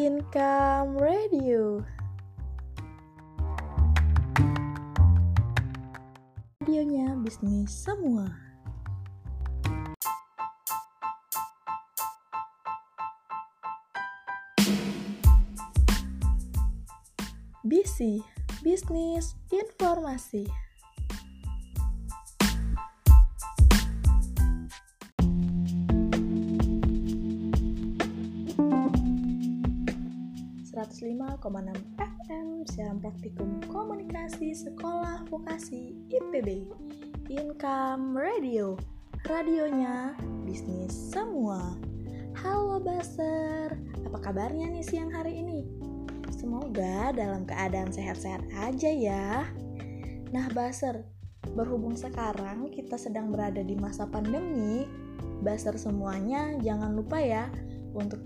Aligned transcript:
Income 0.00 0.96
Radio. 0.96 1.84
Radionya 6.64 7.20
bisnis 7.20 7.68
semua. 7.68 8.32
BC 17.60 18.24
Bisnis 18.64 19.36
Informasi. 19.52 20.48
Enam 31.20 31.76
FM 32.00 32.64
siaran 32.64 32.96
praktikum 32.96 33.60
komunikasi 33.68 34.56
sekolah 34.56 35.28
vokasi 35.28 35.92
IPB 36.08 36.64
Income 37.28 38.16
Radio 38.16 38.80
radionya 39.28 40.16
bisnis 40.48 40.96
semua 41.12 41.76
Halo 42.40 42.80
Baser 42.80 43.76
apa 44.08 44.16
kabarnya 44.16 44.72
nih 44.72 44.80
siang 44.80 45.12
hari 45.12 45.44
ini 45.44 45.60
Semoga 46.32 47.12
dalam 47.12 47.44
keadaan 47.44 47.92
sehat-sehat 47.92 48.40
aja 48.56 48.88
ya. 48.88 49.44
Nah, 50.32 50.48
Baser, 50.56 51.04
berhubung 51.52 52.00
sekarang 52.00 52.72
kita 52.72 52.96
sedang 52.96 53.28
berada 53.28 53.60
di 53.60 53.76
masa 53.76 54.08
pandemi, 54.08 54.88
Baser 55.44 55.76
semuanya 55.76 56.56
jangan 56.64 56.96
lupa 56.96 57.20
ya 57.20 57.52
untuk 57.92 58.24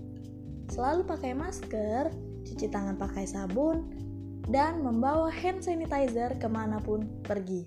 selalu 0.71 1.03
pakai 1.03 1.35
masker, 1.35 2.07
cuci 2.45 2.69
tangan 2.69 2.95
pakai 2.95 3.25
sabun, 3.25 3.89
dan 4.45 4.85
membawa 4.85 5.33
hand 5.33 5.65
sanitizer 5.65 6.37
ke 6.37 6.45
mana 6.45 6.77
pun 6.77 7.09
pergi. 7.25 7.65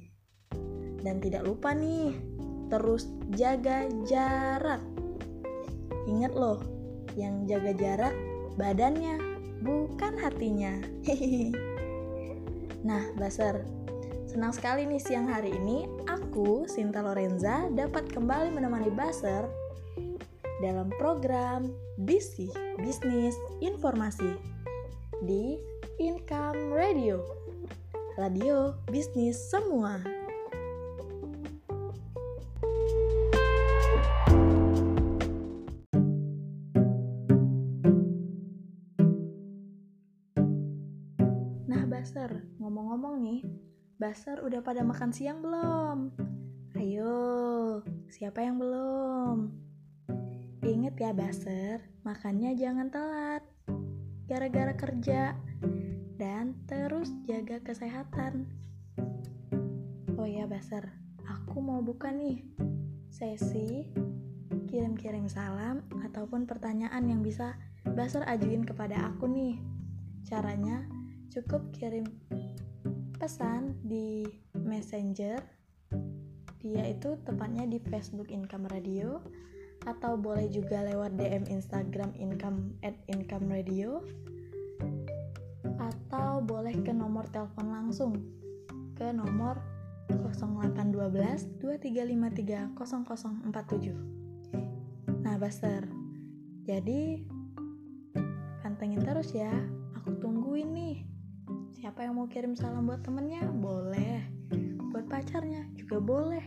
Dan 1.03 1.19
tidak 1.19 1.47
lupa 1.47 1.75
nih, 1.75 2.15
terus 2.71 3.11
jaga 3.35 3.87
jarak. 4.07 4.83
Ingat 6.07 6.33
loh, 6.33 6.63
yang 7.19 7.45
jaga 7.51 7.75
jarak 7.75 8.15
badannya 8.55 9.19
bukan 9.63 10.15
hatinya. 10.19 10.79
nah, 12.89 13.03
Baser, 13.19 13.67
senang 14.31 14.55
sekali 14.55 14.87
nih 14.87 15.03
siang 15.03 15.27
hari 15.27 15.55
ini 15.55 15.87
aku, 16.07 16.67
Sinta 16.71 17.03
Lorenza, 17.03 17.67
dapat 17.75 18.11
kembali 18.11 18.55
menemani 18.55 18.91
Baser 18.95 19.47
dalam 20.59 20.91
program 20.99 21.71
BISI, 22.03 22.51
Bisnis 22.83 23.39
Informasi, 23.63 24.58
di 25.23 25.59
Income 25.99 26.71
Radio, 26.71 27.19
radio 28.15 28.71
bisnis 28.87 29.35
semua. 29.51 29.99
Baser, 41.89 42.47
ngomong-ngomong 42.63 43.21
nih, 43.21 43.43
Baser 43.99 44.39
udah 44.41 44.63
pada 44.63 44.87
makan 44.87 45.11
siang 45.11 45.43
belum? 45.43 46.15
Ayo, 46.79 47.83
siapa 48.07 48.39
yang 48.47 48.63
belum? 48.63 49.51
Ingat 50.63 50.95
ya 50.95 51.11
Baser, 51.11 51.83
makannya 52.07 52.55
jangan 52.55 52.89
telat. 52.89 53.58
Gara-gara 54.29 54.77
kerja. 54.77 55.33
Dan 56.19 56.61
terus 56.69 57.09
jaga 57.25 57.65
kesehatan. 57.65 58.45
Oh 60.21 60.29
ya 60.29 60.45
Baser, 60.45 60.85
aku 61.25 61.63
mau 61.65 61.81
buka 61.81 62.11
nih 62.13 62.43
sesi 63.09 63.89
kirim-kirim 64.69 65.31
salam 65.31 65.81
ataupun 66.05 66.45
pertanyaan 66.45 67.09
yang 67.09 67.25
bisa 67.25 67.57
Baser 67.89 68.27
ajuin 68.29 68.69
kepada 68.69 69.09
aku 69.15 69.25
nih. 69.31 69.57
Caranya 70.29 70.85
cukup 71.33 71.73
kirim 71.73 72.05
pesan 73.17 73.75
di 73.83 74.29
messenger 74.55 75.41
dia 76.59 76.91
itu 76.91 77.15
tepatnya 77.23 77.71
di 77.71 77.79
Facebook 77.79 78.35
Income 78.35 78.67
Radio 78.75 79.23
atau 79.89 80.21
boleh 80.21 80.53
juga 80.53 80.85
lewat 80.85 81.17
DM 81.17 81.49
Instagram 81.49 82.13
Income 82.21 82.77
at 82.85 82.93
Income 83.09 83.49
Radio 83.49 84.05
atau 85.81 86.45
boleh 86.45 86.77
ke 86.85 86.93
nomor 86.93 87.25
telepon 87.33 87.73
langsung 87.73 88.13
ke 88.93 89.09
nomor 89.17 89.57
0812 90.13 91.65
2353 91.65 92.77
0047 92.77 95.25
nah 95.25 95.41
Baster 95.41 95.89
jadi 96.69 97.25
pantengin 98.61 99.01
terus 99.01 99.33
ya 99.33 99.57
aku 99.97 100.13
tungguin 100.21 100.77
nih 100.77 101.09
Siapa 101.79 102.03
yang 102.03 102.19
mau 102.19 102.27
kirim 102.27 102.59
salam 102.59 102.91
buat 102.91 103.07
temennya? 103.07 103.47
Boleh. 103.55 104.27
Buat 104.91 105.07
pacarnya 105.07 105.63
juga 105.79 106.03
boleh. 106.03 106.43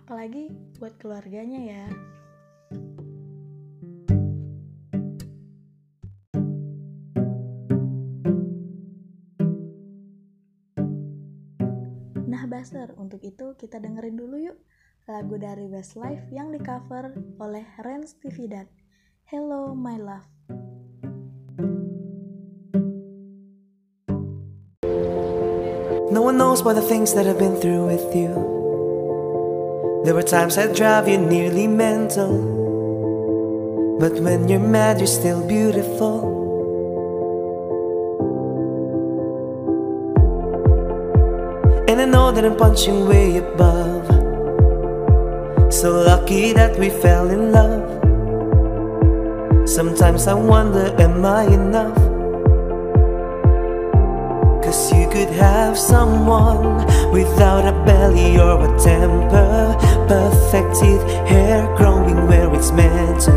Apalagi 0.00 0.48
buat 0.80 0.96
keluarganya 0.96 1.60
ya. 1.60 1.84
Baser, 12.60 12.92
untuk 13.00 13.24
itu 13.24 13.56
kita 13.56 13.80
dengerin 13.80 14.20
dulu 14.20 14.36
yuk 14.36 14.60
lagu 15.08 15.40
dari 15.40 15.64
Westlife 15.64 16.28
yang 16.28 16.52
di 16.52 16.60
cover 16.60 17.08
oleh 17.40 17.64
Rens 17.80 18.20
Tividat. 18.20 18.68
Hello 19.32 19.72
My 19.72 19.96
Love. 19.96 20.28
No 26.12 26.20
one 26.20 26.36
knows 26.36 26.60
about 26.60 26.76
the 26.76 26.84
things 26.84 27.16
that 27.16 27.24
I've 27.24 27.40
been 27.40 27.56
through 27.56 27.88
with 27.88 28.12
you. 28.12 28.36
There 30.04 30.12
were 30.12 30.20
times 30.20 30.60
I'd 30.60 30.76
drive 30.76 31.08
you 31.08 31.16
nearly 31.16 31.64
mental. 31.64 32.44
But 33.96 34.20
when 34.20 34.52
you're 34.52 34.60
mad, 34.60 35.00
you're 35.00 35.08
still 35.08 35.40
beautiful. 35.48 36.39
Know 42.30 42.40
that 42.40 42.44
I'm 42.44 42.56
punching 42.56 43.08
way 43.08 43.38
above. 43.38 44.06
So 45.72 46.02
lucky 46.02 46.52
that 46.52 46.78
we 46.78 46.90
fell 46.90 47.28
in 47.30 47.50
love. 47.52 47.88
Sometimes 49.68 50.26
I 50.26 50.34
wonder, 50.34 50.94
am 51.00 51.24
I 51.24 51.44
enough? 51.44 51.96
Cause 54.62 54.92
you 54.92 55.08
could 55.08 55.30
have 55.30 55.76
someone 55.76 56.86
without 57.12 57.64
a 57.66 57.72
belly 57.84 58.38
or 58.38 58.62
a 58.62 58.78
temper 58.78 59.74
Perfect 60.06 60.78
teeth, 60.78 61.02
hair 61.26 61.66
growing 61.76 62.28
where 62.28 62.54
it's 62.54 62.70
meant 62.70 63.22
to 63.22 63.32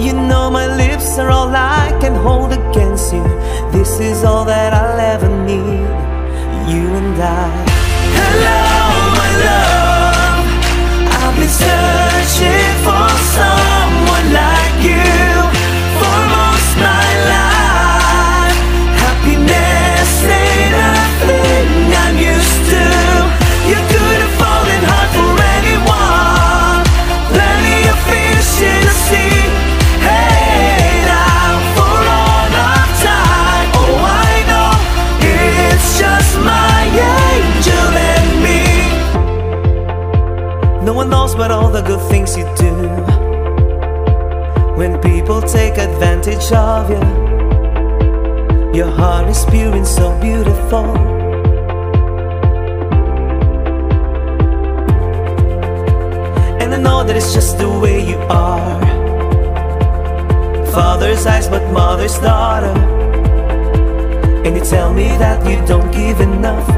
You 0.00 0.14
know 0.14 0.50
my 0.50 0.66
lips 0.76 1.18
are 1.18 1.30
all 1.30 1.54
I 1.54 1.96
can 2.00 2.14
hold 2.14 2.52
against 2.52 3.12
you 3.12 3.22
This 3.70 4.00
is 4.00 4.24
all 4.24 4.44
that 4.46 4.72
I'll 4.72 4.98
ever 4.98 5.28
need 5.46 5.86
You 6.72 6.88
and 6.96 7.22
I 7.22 7.73
Hello 8.36 9.14
my 9.14 9.30
love. 9.46 10.46
I've 11.22 11.36
been 11.38 11.48
searching 11.48 12.74
for 12.82 13.08
someone 13.30 13.53
one 41.04 41.10
knows 41.10 41.34
about 41.34 41.50
all 41.50 41.70
the 41.70 41.82
good 41.82 42.00
things 42.08 42.34
you 42.34 42.44
do 42.56 42.74
When 44.78 44.98
people 45.02 45.42
take 45.42 45.76
advantage 45.76 46.50
of 46.52 46.88
you 46.90 47.24
your 48.74 48.90
heart 48.90 49.28
is 49.28 49.44
pure 49.44 49.72
and 49.72 49.86
so 49.86 50.18
beautiful. 50.20 50.84
And 56.60 56.74
I 56.74 56.78
know 56.78 57.04
that 57.04 57.14
it's 57.14 57.32
just 57.32 57.56
the 57.56 57.68
way 57.68 58.04
you 58.04 58.16
are. 58.28 58.80
father's 60.72 61.24
eyes, 61.24 61.48
but 61.48 61.62
mother's 61.70 62.18
daughter. 62.18 62.74
And 64.44 64.56
you 64.56 64.64
tell 64.64 64.92
me 64.92 65.06
that 65.22 65.48
you 65.48 65.64
don't 65.68 65.88
give 65.92 66.20
enough. 66.20 66.68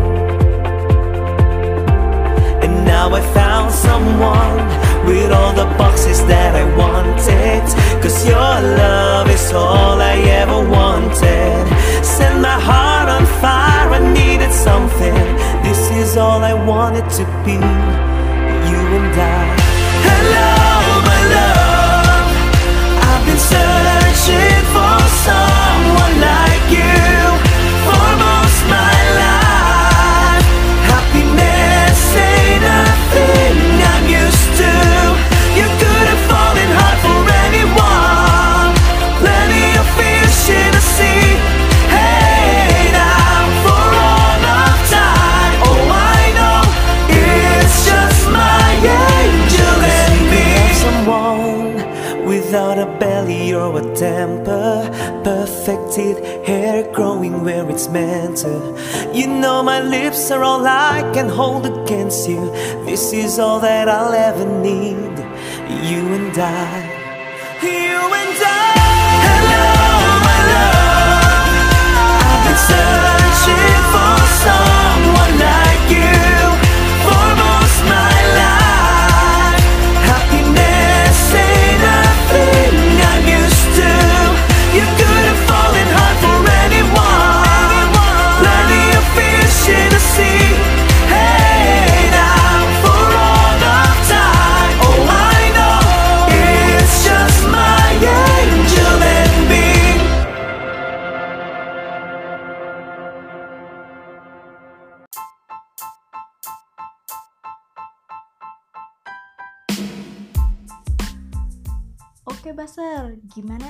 And 2.66 2.84
now 2.84 3.14
I 3.14 3.20
found 3.32 3.70
someone 3.70 4.56
with 5.06 5.30
all 5.30 5.52
the 5.54 5.66
boxes 5.78 6.18
that 6.26 6.52
I 6.62 6.64
wanted. 6.74 7.62
Cause 8.02 8.26
your 8.26 8.54
love 8.82 9.30
is 9.30 9.52
all 9.52 10.00
I 10.02 10.16
ever 10.42 10.58
wanted. 10.68 11.62
Set 12.04 12.34
my 12.40 12.58
heart 12.68 13.08
on 13.08 13.24
fire, 13.40 13.88
I 13.98 14.00
needed 14.12 14.52
something. 14.52 15.14
This 15.62 15.80
is 15.92 16.16
all 16.16 16.42
I 16.42 16.54
wanted 16.54 17.08
to 17.18 17.24
be. 17.44 17.54
You 18.70 18.82
and 18.98 19.14
I. 19.14 19.46
Hello, 20.08 20.50
my 21.10 21.20
love. 21.36 22.26
I've 23.10 23.24
been 23.26 23.42
searching 23.52 24.64
for 24.74 24.98
someone 25.22 25.65
perfected 55.66 56.46
hair 56.46 56.92
growing 56.92 57.42
where 57.42 57.68
it's 57.68 57.88
meant 57.88 58.36
to. 58.36 59.10
You 59.12 59.26
know 59.26 59.64
my 59.64 59.80
lips 59.80 60.30
are 60.30 60.44
all 60.44 60.64
I 60.64 61.02
can 61.12 61.28
hold 61.28 61.66
against 61.66 62.28
you. 62.28 62.52
This 62.84 63.12
is 63.12 63.40
all 63.40 63.58
that 63.60 63.88
I'll 63.88 64.12
ever 64.12 64.46
need. 64.62 65.18
You 65.88 66.02
and 66.14 66.38
I. 66.38 66.85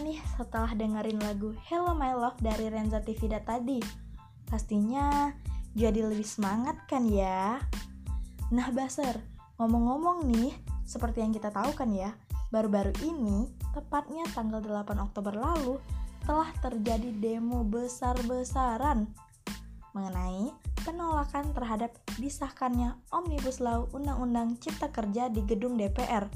nih 0.06 0.22
setelah 0.38 0.70
dengerin 0.70 1.18
lagu 1.18 1.50
Hello 1.66 1.90
My 1.90 2.14
Love 2.14 2.38
dari 2.38 2.70
Renza 2.70 3.02
Tivida 3.02 3.42
tadi? 3.42 3.82
Pastinya 4.46 5.34
jadi 5.74 6.06
lebih 6.06 6.22
semangat 6.22 6.78
kan 6.86 7.10
ya? 7.10 7.58
Nah 8.54 8.70
Baser, 8.70 9.18
ngomong-ngomong 9.58 10.30
nih, 10.30 10.54
seperti 10.86 11.26
yang 11.26 11.34
kita 11.34 11.50
tahu 11.50 11.74
kan 11.74 11.90
ya, 11.90 12.14
baru-baru 12.54 12.94
ini, 13.02 13.50
tepatnya 13.74 14.22
tanggal 14.30 14.62
8 14.62 14.94
Oktober 15.02 15.34
lalu, 15.34 15.82
telah 16.22 16.54
terjadi 16.62 17.10
demo 17.10 17.66
besar-besaran 17.66 19.10
mengenai 19.90 20.54
penolakan 20.86 21.50
terhadap 21.50 21.90
disahkannya 22.14 22.94
Omnibus 23.10 23.58
Law 23.58 23.90
Undang-Undang 23.90 24.62
Cipta 24.62 24.86
Kerja 24.86 25.26
di 25.26 25.42
gedung 25.42 25.74
DPR 25.74 26.30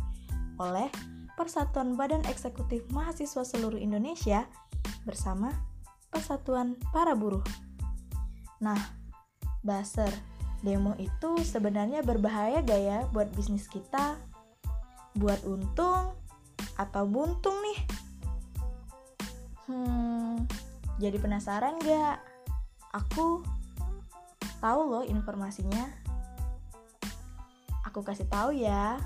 oleh 0.58 0.90
Persatuan 1.40 1.96
Badan 1.96 2.20
Eksekutif 2.28 2.84
Mahasiswa 2.92 3.40
Seluruh 3.48 3.80
Indonesia 3.80 4.44
bersama 5.08 5.48
Persatuan 6.12 6.76
Para 6.92 7.16
Buruh. 7.16 7.40
Nah, 8.60 8.76
Baser, 9.64 10.12
demo 10.60 10.92
itu 11.00 11.40
sebenarnya 11.40 12.04
berbahaya 12.04 12.60
gak 12.60 12.82
ya 12.84 12.98
buat 13.16 13.32
bisnis 13.32 13.72
kita? 13.72 14.20
Buat 15.16 15.40
untung 15.48 16.12
atau 16.76 17.08
buntung 17.08 17.56
nih? 17.64 17.78
Hmm, 19.64 20.44
jadi 21.00 21.16
penasaran 21.16 21.80
gak? 21.80 22.20
Aku 22.92 23.40
tahu 24.60 24.80
loh 24.92 25.04
informasinya. 25.08 25.88
Aku 27.88 28.04
kasih 28.04 28.28
tahu 28.28 28.52
ya. 28.60 29.00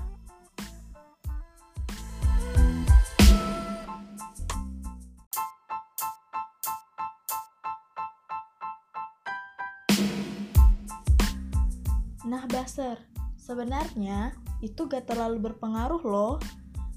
Baser, 12.65 12.97
sebenarnya 13.37 14.33
itu 14.57 14.89
gak 14.89 15.05
terlalu 15.05 15.37
berpengaruh 15.37 16.01
loh. 16.01 16.41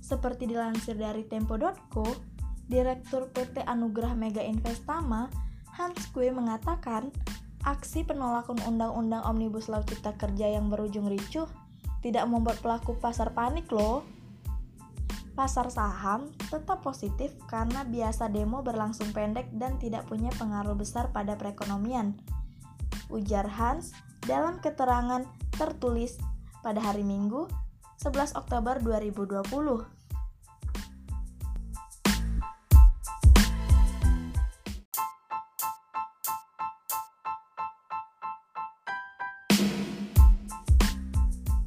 Seperti 0.00 0.48
dilansir 0.48 0.96
dari 0.96 1.28
Tempo.co, 1.28 2.08
Direktur 2.64 3.28
PT 3.28 3.68
Anugerah 3.68 4.16
Mega 4.16 4.40
Investama, 4.40 5.28
Hans 5.76 6.08
Kue 6.16 6.32
mengatakan, 6.32 7.12
aksi 7.68 8.00
penolakan 8.08 8.56
Undang-Undang 8.64 9.28
Omnibus 9.28 9.68
Law 9.68 9.84
Cipta 9.84 10.16
Kerja 10.16 10.56
yang 10.56 10.72
berujung 10.72 11.04
ricuh 11.04 11.44
tidak 12.00 12.24
membuat 12.32 12.64
pelaku 12.64 12.96
pasar 12.96 13.36
panik 13.36 13.68
loh. 13.68 14.08
Pasar 15.36 15.68
saham 15.68 16.32
tetap 16.48 16.80
positif 16.80 17.36
karena 17.44 17.84
biasa 17.84 18.32
demo 18.32 18.64
berlangsung 18.64 19.12
pendek 19.12 19.52
dan 19.52 19.76
tidak 19.76 20.08
punya 20.08 20.32
pengaruh 20.32 20.72
besar 20.72 21.12
pada 21.12 21.36
perekonomian. 21.36 22.16
Ujar 23.12 23.44
Hans 23.52 24.07
dalam 24.28 24.60
keterangan 24.60 25.24
tertulis 25.56 26.20
pada 26.60 26.84
hari 26.84 27.00
Minggu 27.00 27.48
11 27.96 28.36
Oktober 28.36 28.76
2020. 28.76 29.88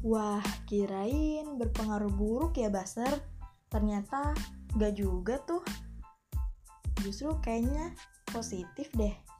Wah, 0.06 0.44
kirain 0.70 1.58
berpengaruh 1.58 2.14
buruk 2.14 2.62
ya 2.62 2.70
Baser. 2.70 3.10
Ternyata 3.66 4.38
gak 4.78 4.94
juga 4.94 5.42
tuh. 5.42 5.66
Justru 7.02 7.34
kayaknya 7.42 7.90
positif 8.30 8.86
deh. 8.94 9.31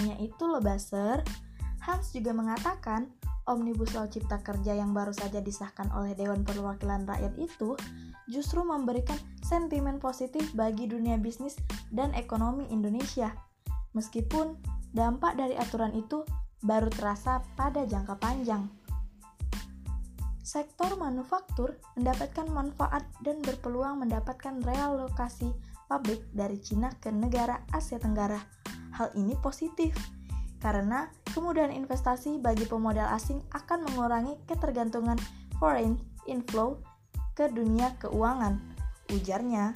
Hanya 0.00 0.16
itu 0.16 0.48
loh 0.48 0.64
Baser, 0.64 1.20
Hans 1.84 2.16
juga 2.16 2.32
mengatakan 2.32 3.12
Omnibus 3.44 3.92
Law 3.92 4.08
Cipta 4.08 4.40
Kerja 4.40 4.72
yang 4.72 4.96
baru 4.96 5.12
saja 5.12 5.44
disahkan 5.44 5.92
oleh 5.92 6.16
Dewan 6.16 6.40
Perwakilan 6.40 7.04
Rakyat 7.04 7.36
itu 7.36 7.76
justru 8.32 8.64
memberikan 8.64 9.20
sentimen 9.44 10.00
positif 10.00 10.56
bagi 10.56 10.88
dunia 10.88 11.20
bisnis 11.20 11.60
dan 11.92 12.16
ekonomi 12.16 12.64
Indonesia. 12.72 13.28
Meskipun 13.92 14.56
dampak 14.96 15.36
dari 15.36 15.52
aturan 15.60 15.92
itu 15.92 16.24
baru 16.64 16.88
terasa 16.88 17.44
pada 17.52 17.84
jangka 17.84 18.16
panjang. 18.16 18.64
Sektor 20.40 20.96
manufaktur 20.96 21.76
mendapatkan 22.00 22.48
manfaat 22.48 23.04
dan 23.20 23.44
berpeluang 23.44 24.00
mendapatkan 24.00 24.64
relokasi 24.64 25.52
pabrik 25.90 26.22
dari 26.30 26.58
Cina 26.62 26.90
ke 26.96 27.10
negara 27.10 27.66
Asia 27.74 27.98
Tenggara. 27.98 28.38
Hal 28.94 29.14
ini 29.14 29.38
positif 29.38 29.94
karena 30.60 31.08
kemudahan 31.32 31.72
investasi 31.72 32.36
bagi 32.36 32.68
pemodal 32.68 33.08
asing 33.16 33.40
akan 33.56 33.88
mengurangi 33.88 34.36
ketergantungan 34.44 35.16
foreign 35.56 35.96
inflow 36.28 36.76
ke 37.32 37.48
dunia 37.48 37.96
keuangan, 37.96 38.60
ujarnya. 39.08 39.72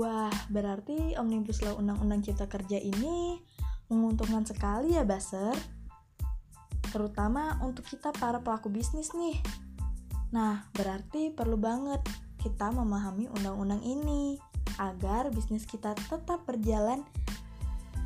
Wah, 0.00 0.32
berarti 0.48 1.12
Omnibus 1.20 1.60
Law 1.60 1.76
Undang-Undang 1.76 2.24
Cipta 2.24 2.48
Kerja 2.48 2.80
ini 2.80 3.36
menguntungkan 3.92 4.48
sekali 4.48 4.96
ya, 4.96 5.04
Baser. 5.04 5.79
Terutama 6.90 7.54
untuk 7.62 7.86
kita 7.86 8.10
para 8.10 8.42
pelaku 8.42 8.66
bisnis 8.66 9.14
nih. 9.14 9.38
Nah, 10.34 10.66
berarti 10.74 11.30
perlu 11.30 11.54
banget 11.54 12.02
kita 12.42 12.74
memahami 12.74 13.30
undang-undang 13.30 13.82
ini 13.86 14.38
agar 14.78 15.30
bisnis 15.30 15.66
kita 15.66 15.94
tetap 16.08 16.42
berjalan 16.46 17.06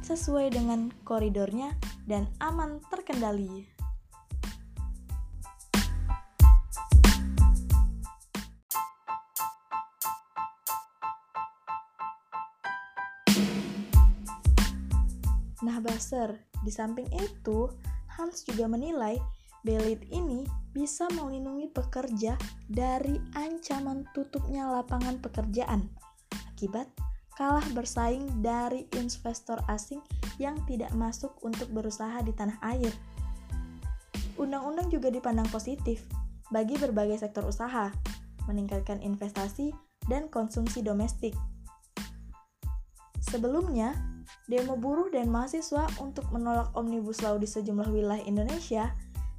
sesuai 0.04 0.52
dengan 0.52 0.92
koridornya 1.08 1.72
dan 2.04 2.28
aman 2.44 2.80
terkendali. 2.92 3.64
Nah, 15.64 15.80
Baser, 15.80 16.44
di 16.60 16.68
samping 16.68 17.08
itu, 17.16 17.72
Hans 18.16 18.46
juga 18.46 18.70
menilai 18.70 19.18
Belit 19.64 20.04
ini 20.12 20.44
bisa 20.76 21.08
melindungi 21.16 21.72
pekerja 21.72 22.36
dari 22.68 23.16
ancaman 23.32 24.04
tutupnya 24.12 24.68
lapangan 24.68 25.16
pekerjaan 25.24 25.88
akibat 26.52 26.84
kalah 27.34 27.64
bersaing 27.72 28.28
dari 28.44 28.84
investor 28.92 29.56
asing 29.72 30.04
yang 30.36 30.60
tidak 30.68 30.92
masuk 30.92 31.32
untuk 31.40 31.66
berusaha 31.72 32.20
di 32.20 32.36
tanah 32.36 32.60
air. 32.60 32.92
Undang-undang 34.36 34.92
juga 34.92 35.08
dipandang 35.08 35.48
positif 35.48 36.04
bagi 36.52 36.76
berbagai 36.76 37.24
sektor 37.24 37.48
usaha, 37.48 37.88
meningkatkan 38.44 39.00
investasi 39.00 39.72
dan 40.06 40.28
konsumsi 40.28 40.84
domestik. 40.84 41.32
Sebelumnya, 43.24 43.96
demo 44.44 44.76
buruh 44.76 45.08
dan 45.08 45.32
mahasiswa 45.32 45.88
untuk 46.00 46.28
menolak 46.28 46.72
Omnibus 46.76 47.24
Law 47.24 47.40
di 47.40 47.48
sejumlah 47.48 47.88
wilayah 47.88 48.24
Indonesia 48.28 48.92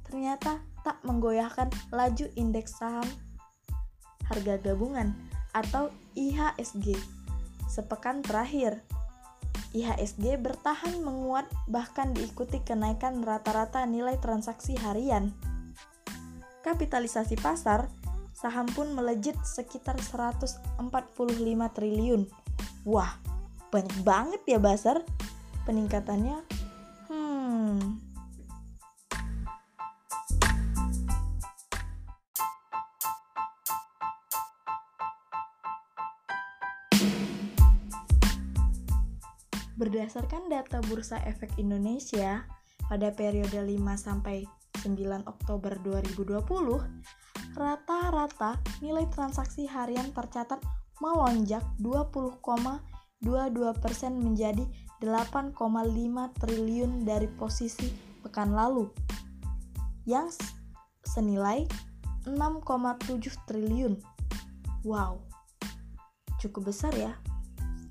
ternyata 0.06 0.62
tak 0.86 1.02
menggoyahkan 1.02 1.70
laju 1.90 2.26
indeks 2.38 2.78
saham 2.78 3.06
harga 4.30 4.58
gabungan 4.58 5.14
atau 5.54 5.90
IHSG. 6.18 6.98
Sepekan 7.66 8.22
terakhir, 8.22 8.82
IHSG 9.74 10.38
bertahan 10.38 11.02
menguat 11.02 11.46
bahkan 11.66 12.14
diikuti 12.14 12.62
kenaikan 12.62 13.22
rata-rata 13.22 13.82
nilai 13.86 14.18
transaksi 14.22 14.78
harian. 14.78 15.34
Kapitalisasi 16.62 17.38
pasar, 17.38 17.90
saham 18.34 18.66
pun 18.70 18.90
melejit 18.94 19.38
sekitar 19.46 19.98
145 19.98 20.74
triliun. 21.74 22.26
Wah, 22.86 23.18
banyak 23.70 23.96
banget 24.06 24.42
ya 24.46 24.58
Basar 24.62 25.02
peningkatannya. 25.66 26.38
Hmm. 27.10 28.00
Berdasarkan 39.76 40.48
data 40.48 40.80
Bursa 40.88 41.20
Efek 41.28 41.52
Indonesia 41.60 42.48
pada 42.88 43.12
periode 43.12 43.60
5 43.60 43.76
sampai 44.00 44.48
9 44.80 45.26
Oktober 45.28 45.76
2020, 45.84 46.32
rata-rata 47.58 48.56
nilai 48.80 49.04
transaksi 49.12 49.68
harian 49.68 50.14
tercatat 50.16 50.62
melonjak 51.02 51.60
20, 51.82 52.40
22% 53.26 53.82
menjadi 54.14 54.62
8,5 55.02 55.52
triliun 56.38 57.02
dari 57.02 57.26
posisi 57.26 57.90
pekan 58.22 58.54
lalu 58.54 58.86
yang 60.06 60.30
senilai 61.02 61.66
6,7 62.24 63.34
triliun. 63.50 63.98
Wow, 64.86 65.26
cukup 66.38 66.70
besar 66.70 66.94
ya 66.94 67.18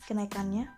kenaikannya. 0.07 0.71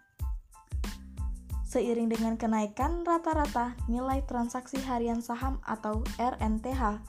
Seiring 1.68 2.10
dengan 2.10 2.40
kenaikan 2.40 3.04
rata-rata 3.06 3.76
nilai 3.86 4.24
transaksi 4.26 4.80
harian 4.82 5.20
saham 5.20 5.60
atau 5.68 6.02
RNTH, 6.18 7.04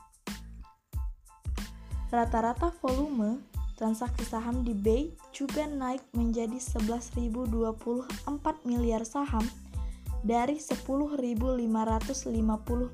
rata-rata 2.11 2.75
volume 2.83 3.38
transaksi 3.78 4.26
saham 4.26 4.66
di 4.66 4.75
BEI 4.75 5.14
juga 5.30 5.70
naik 5.70 6.02
menjadi 6.11 6.58
11.024 6.58 8.11
miliar 8.66 9.06
saham 9.06 9.47
dari 10.26 10.58
10.550 10.58 11.62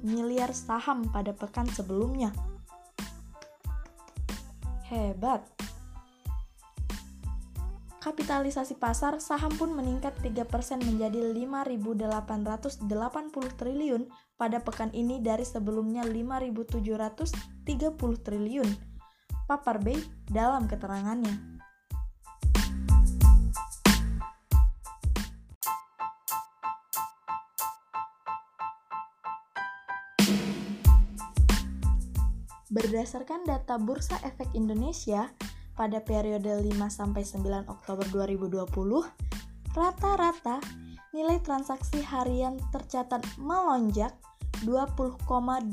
miliar 0.04 0.52
saham 0.52 1.08
pada 1.08 1.32
pekan 1.32 1.64
sebelumnya. 1.72 2.36
Hebat! 4.92 5.48
Kapitalisasi 8.04 8.76
pasar 8.76 9.16
saham 9.16 9.56
pun 9.56 9.72
meningkat 9.72 10.12
3% 10.20 10.84
menjadi 10.84 11.24
5.880 11.32 12.84
triliun 13.56 14.04
pada 14.36 14.60
pekan 14.60 14.92
ini 14.92 15.24
dari 15.24 15.48
sebelumnya 15.48 16.04
5.730 16.04 17.72
triliun 18.20 18.93
papar 19.44 19.80
B 19.80 19.96
dalam 20.28 20.64
keterangannya. 20.64 21.54
Berdasarkan 32.74 33.46
data 33.46 33.78
Bursa 33.78 34.18
Efek 34.26 34.50
Indonesia 34.58 35.30
pada 35.78 36.02
periode 36.02 36.58
5 36.58 36.74
sampai 36.90 37.22
9 37.22 37.70
Oktober 37.70 38.02
2020, 38.10 38.66
rata-rata 39.78 40.58
nilai 41.14 41.38
transaksi 41.38 42.02
harian 42.02 42.58
tercatat 42.74 43.22
melonjak 43.38 44.10
20,22% 44.66 45.70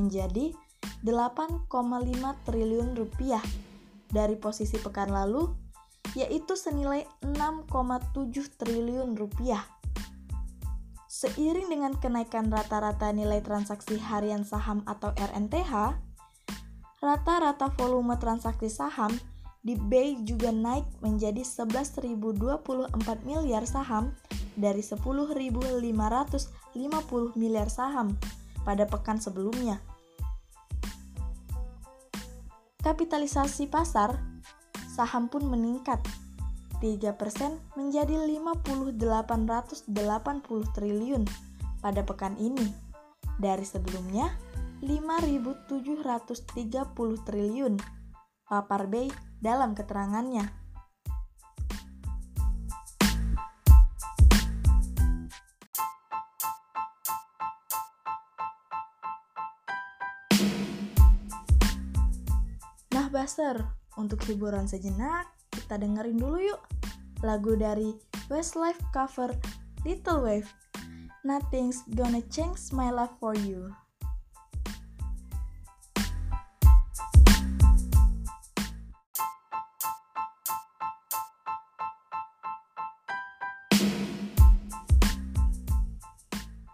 menjadi 0.00 0.56
8,5 1.02 1.66
triliun 2.46 2.94
rupiah 2.94 3.42
dari 4.06 4.38
posisi 4.38 4.78
pekan 4.78 5.10
lalu, 5.10 5.50
yaitu 6.14 6.54
senilai 6.54 7.02
6,7 7.26 8.14
triliun 8.54 9.18
rupiah. 9.18 9.66
Seiring 11.10 11.66
dengan 11.66 11.98
kenaikan 11.98 12.48
rata-rata 12.54 13.10
nilai 13.10 13.42
transaksi 13.42 13.98
harian 13.98 14.46
saham 14.46 14.86
atau 14.86 15.10
RNTH, 15.18 15.98
rata-rata 17.02 17.66
volume 17.74 18.14
transaksi 18.22 18.70
saham 18.70 19.10
di 19.62 19.74
BEI 19.74 20.22
juga 20.22 20.54
naik 20.54 20.86
menjadi 21.02 21.42
11.024 21.42 22.94
miliar 23.26 23.66
saham 23.66 24.14
dari 24.54 24.82
10.550 24.82 25.82
miliar 27.34 27.68
saham 27.70 28.14
pada 28.62 28.86
pekan 28.86 29.18
sebelumnya 29.18 29.82
kapitalisasi 32.82 33.70
pasar, 33.70 34.18
saham 34.90 35.30
pun 35.30 35.46
meningkat 35.46 36.02
3% 36.82 37.14
menjadi 37.78 38.18
5.880 38.18 39.86
triliun 40.74 41.22
pada 41.78 42.02
pekan 42.02 42.34
ini 42.42 42.74
dari 43.38 43.62
sebelumnya 43.62 44.34
5.730 44.82 46.42
triliun. 47.22 47.78
Papar 48.42 48.90
Bay 48.90 49.06
dalam 49.40 49.72
keterangannya. 49.72 50.61
Untuk 63.96 64.20
hiburan 64.28 64.68
sejenak, 64.68 65.24
kita 65.48 65.80
dengerin 65.80 66.20
dulu 66.20 66.52
yuk 66.52 66.60
lagu 67.24 67.56
dari 67.56 67.96
Westlife 68.28 68.76
cover 68.92 69.32
Little 69.88 70.20
Wave. 70.20 70.52
Nothing's 71.24 71.80
gonna 71.96 72.20
change 72.28 72.60
my 72.76 72.92
love 72.92 73.08
for 73.16 73.32
you. 73.32 73.72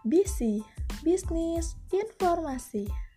BC, 0.03 0.59
Bisnis 1.07 1.79
Informasi. 1.95 3.08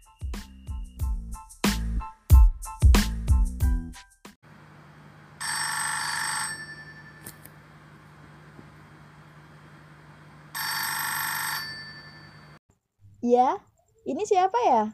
Siapa 14.53 14.69
ya? 14.69 14.85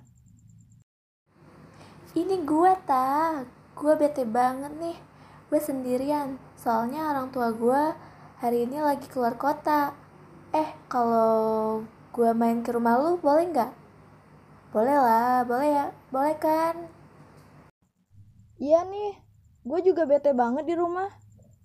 Ini 2.14 2.46
gue 2.46 2.72
ta, 2.86 3.42
gue 3.74 3.92
bete 3.98 4.22
banget 4.22 4.70
nih. 4.78 4.94
Gue 5.50 5.58
sendirian, 5.58 6.38
soalnya 6.54 7.10
orang 7.10 7.34
tua 7.34 7.50
gue 7.50 7.82
hari 8.38 8.70
ini 8.70 8.78
lagi 8.78 9.10
keluar 9.10 9.34
kota. 9.34 9.98
Eh, 10.54 10.78
kalau 10.86 11.82
gue 12.14 12.30
main 12.38 12.62
ke 12.62 12.70
rumah 12.70 13.02
lu 13.02 13.18
boleh 13.18 13.50
nggak? 13.50 13.74
Boleh 14.70 14.94
lah, 14.94 15.42
boleh 15.42 15.70
ya, 15.74 15.86
boleh 16.14 16.38
kan? 16.38 16.78
Iya 18.62 18.86
nih, 18.86 19.18
gue 19.66 19.80
juga 19.82 20.06
bete 20.06 20.30
banget 20.38 20.70
di 20.70 20.78
rumah. 20.78 21.10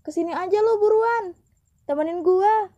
Ke 0.02 0.10
sini 0.10 0.34
aja 0.34 0.66
lo 0.66 0.82
buruan, 0.82 1.38
temenin 1.86 2.26
gue. 2.26 2.74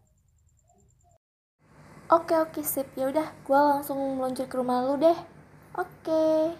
Oke 2.05 2.37
oke 2.37 2.61
sip, 2.61 2.85
ya 2.93 3.09
udah, 3.09 3.33
gue 3.41 3.57
langsung 3.57 3.97
meluncur 3.97 4.45
ke 4.45 4.53
rumah 4.61 4.77
lu 4.85 4.93
deh. 5.01 5.17
Oke. 5.73 6.53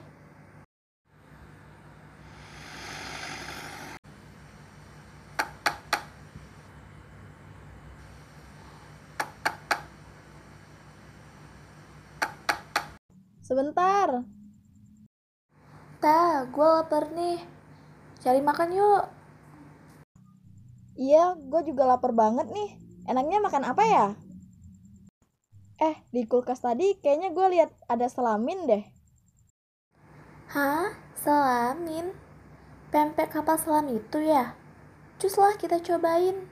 Sebentar. 13.46 14.26
Ta, 16.02 16.50
gue 16.50 16.68
lapar 16.74 17.14
nih. 17.14 17.46
Cari 18.18 18.42
makan 18.42 18.74
yuk. 18.74 19.04
Iya, 20.98 21.38
gue 21.38 21.62
juga 21.70 21.86
lapar 21.86 22.18
banget 22.18 22.50
nih. 22.50 22.82
Enaknya 23.06 23.38
makan 23.46 23.64
apa 23.70 23.84
ya? 23.86 24.08
Eh, 25.86 26.02
di 26.10 26.26
kulkas 26.26 26.66
tadi 26.66 26.98
kayaknya 26.98 27.30
gue 27.30 27.48
lihat 27.54 27.70
ada 27.86 28.10
selamin 28.10 28.66
deh. 28.66 28.84
Hah? 30.50 30.90
Selamin? 31.22 32.10
Pempek 32.90 33.30
kapal 33.30 33.62
selam 33.62 33.86
itu 33.94 34.18
ya? 34.18 34.58
Cus 35.22 35.38
lah 35.38 35.54
kita 35.54 35.78
cobain. 35.86 36.50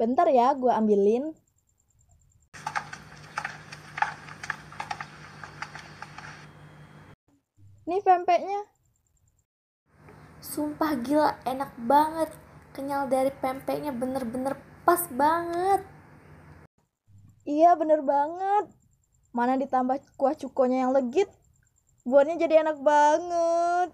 Bentar 0.00 0.24
ya, 0.32 0.56
gue 0.56 0.72
ambilin. 0.72 1.36
Nih 7.84 8.00
pempeknya. 8.00 8.64
Sumpah 10.40 10.96
gila, 10.96 11.36
enak 11.44 11.76
banget. 11.76 12.32
Kenyal 12.72 13.12
dari 13.12 13.28
pempeknya 13.36 13.92
bener-bener 13.92 14.56
pas 14.88 15.04
banget. 15.12 15.91
Iya 17.42 17.74
bener 17.74 18.06
banget. 18.06 18.70
Mana 19.34 19.58
ditambah 19.58 19.98
kuah 20.14 20.38
cukonya 20.38 20.86
yang 20.86 20.94
legit. 20.94 21.26
Buatnya 22.06 22.38
jadi 22.38 22.62
enak 22.62 22.78
banget. 22.78 23.90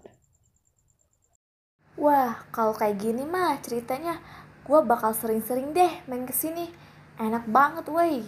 Wah, 1.97 2.45
kalau 2.53 2.77
kayak 2.77 3.01
gini 3.01 3.25
mah 3.25 3.57
ceritanya 3.59 4.21
gue 4.63 4.79
bakal 4.85 5.17
sering-sering 5.17 5.73
deh 5.73 5.89
main 6.05 6.29
ke 6.29 6.33
sini. 6.33 6.69
Enak 7.17 7.49
banget, 7.49 7.89
woi. 7.89 8.23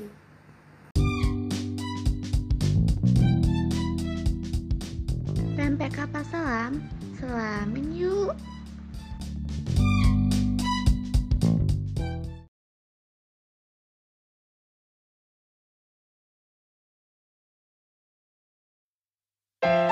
Pempek 5.56 5.94
kapal 5.96 6.26
selam, 6.28 6.74
selamin 7.16 7.94
yuk. 7.94 8.36
you 19.64 19.91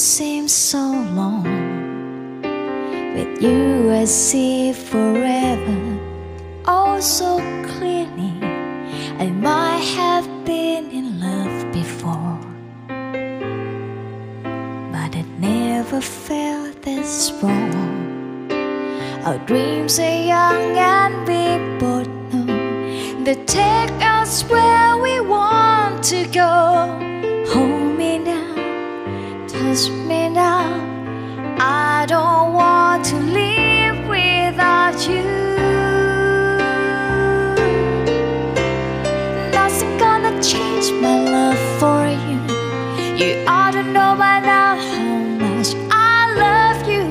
nights 0.00 0.18
would 0.18 0.24
seem 0.24 0.48
so 0.48 0.78
long. 1.14 1.44
With 3.14 3.42
you, 3.42 3.92
I 3.92 4.06
see 4.06 4.72
forever, 4.72 5.98
oh 6.66 7.00
so 7.00 7.38
clearly. 7.66 8.32
I 9.18 9.30
might 9.30 9.84
have 9.96 10.26
been 10.44 10.90
in 10.90 11.20
love 11.20 11.72
before 11.72 12.38
but 14.92 15.14
it 15.14 15.26
never 15.38 16.00
felt 16.00 16.82
this 16.82 17.32
wrong. 17.42 18.48
Our 19.26 19.38
dreams 19.46 19.98
are 19.98 20.22
young 20.34 20.76
and 20.78 21.14
we 21.28 21.58
both 21.78 22.08
know 22.32 23.24
they 23.24 23.36
take 23.44 23.92
us 24.02 24.44
where 24.44 24.96
we 24.96 25.20
want 25.20 26.02
to 26.04 26.24
go. 26.32 26.69
Me 29.88 30.28
now. 30.28 30.68
I 31.58 32.04
don't 32.06 32.52
want 32.52 33.04
to 33.06 33.16
live 33.16 33.96
without 34.08 34.98
you. 35.08 35.24
Nothing 39.52 39.96
gonna 39.98 40.42
change 40.42 40.92
my 41.00 41.16
love 41.36 41.62
for 41.80 42.00
you. 42.26 42.38
You 43.16 43.44
ought 43.46 43.72
to 43.72 43.82
know 43.82 44.14
by 44.18 44.40
now 44.40 44.76
how 44.76 45.18
much 45.44 45.68
I 45.90 46.34
love 46.44 46.80
you. 46.88 47.04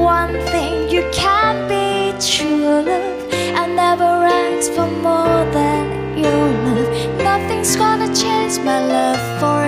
One 0.00 0.32
thing 0.52 0.88
you 0.88 1.02
can't 1.12 1.68
be 1.68 2.14
true 2.18 2.82
love. 2.90 3.28
I 3.60 3.66
never 3.66 4.10
ask 4.42 4.72
for 4.72 4.88
more 5.08 5.44
than 5.52 6.16
your 6.16 6.46
love. 6.64 6.88
Nothing's 7.18 7.76
gonna 7.76 8.08
change 8.14 8.58
my 8.64 8.78
love 8.86 9.20
for 9.40 9.59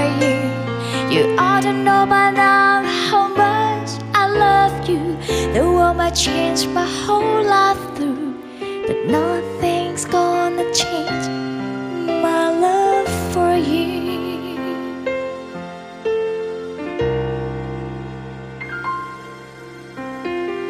World 6.12 6.74
my 6.74 6.84
whole 6.84 7.42
life 7.42 7.96
through, 7.96 8.34
but 8.86 8.98
nothing's 9.06 10.04
gonna 10.04 10.70
change 10.74 11.26
my 12.22 12.50
love 12.50 13.08
for 13.32 13.56
you. 13.56 14.60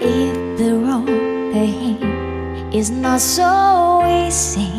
If 0.00 0.58
the 0.58 0.74
road 0.86 1.56
ahead 1.56 2.72
is 2.72 2.92
not 2.92 3.20
so 3.20 4.04
easy, 4.06 4.71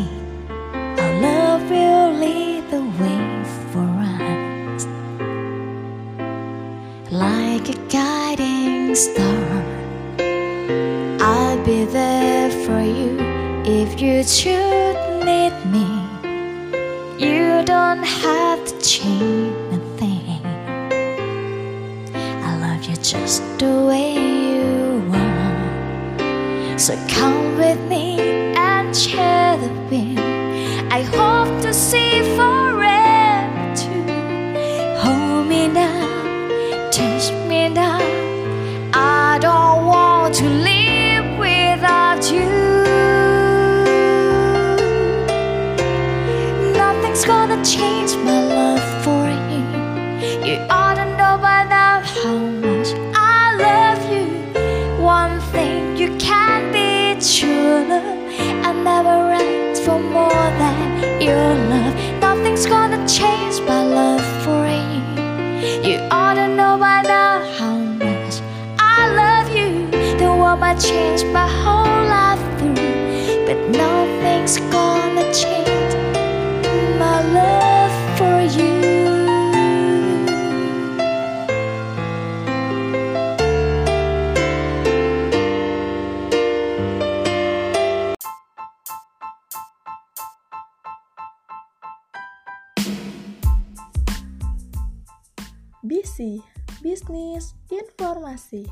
Informasi. 98.14 98.62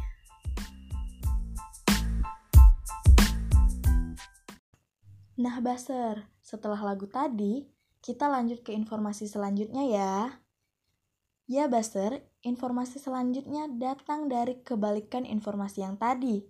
Nah, 5.35 5.59
Baser, 5.59 6.31
setelah 6.39 6.79
lagu 6.79 7.11
tadi, 7.11 7.67
kita 7.99 8.31
lanjut 8.31 8.63
ke 8.63 8.71
informasi 8.71 9.27
selanjutnya 9.27 9.83
ya. 9.83 10.39
Ya, 11.51 11.67
Baser, 11.67 12.23
informasi 12.47 13.03
selanjutnya 13.03 13.67
datang 13.67 14.31
dari 14.31 14.63
kebalikan 14.63 15.27
informasi 15.27 15.83
yang 15.83 15.99
tadi, 15.99 16.47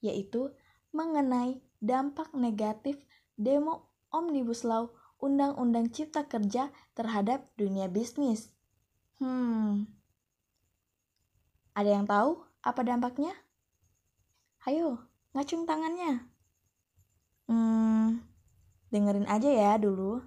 yaitu 0.00 0.56
mengenai 0.88 1.60
dampak 1.84 2.32
negatif 2.32 2.96
demo 3.36 3.92
Omnibus 4.08 4.64
Law 4.64 4.88
Undang-Undang 5.20 5.92
Cipta 5.92 6.24
Kerja 6.24 6.72
terhadap 6.96 7.52
dunia 7.60 7.92
bisnis. 7.92 8.56
Hmm. 9.20 9.84
Ada 11.72 11.88
yang 11.88 12.04
tahu 12.04 12.36
apa 12.60 12.84
dampaknya? 12.84 13.32
Ayo, 14.68 15.00
ngacung 15.32 15.64
tangannya. 15.64 16.20
Hmm, 17.48 18.20
dengerin 18.92 19.24
aja 19.24 19.48
ya 19.48 19.72
dulu. 19.80 20.20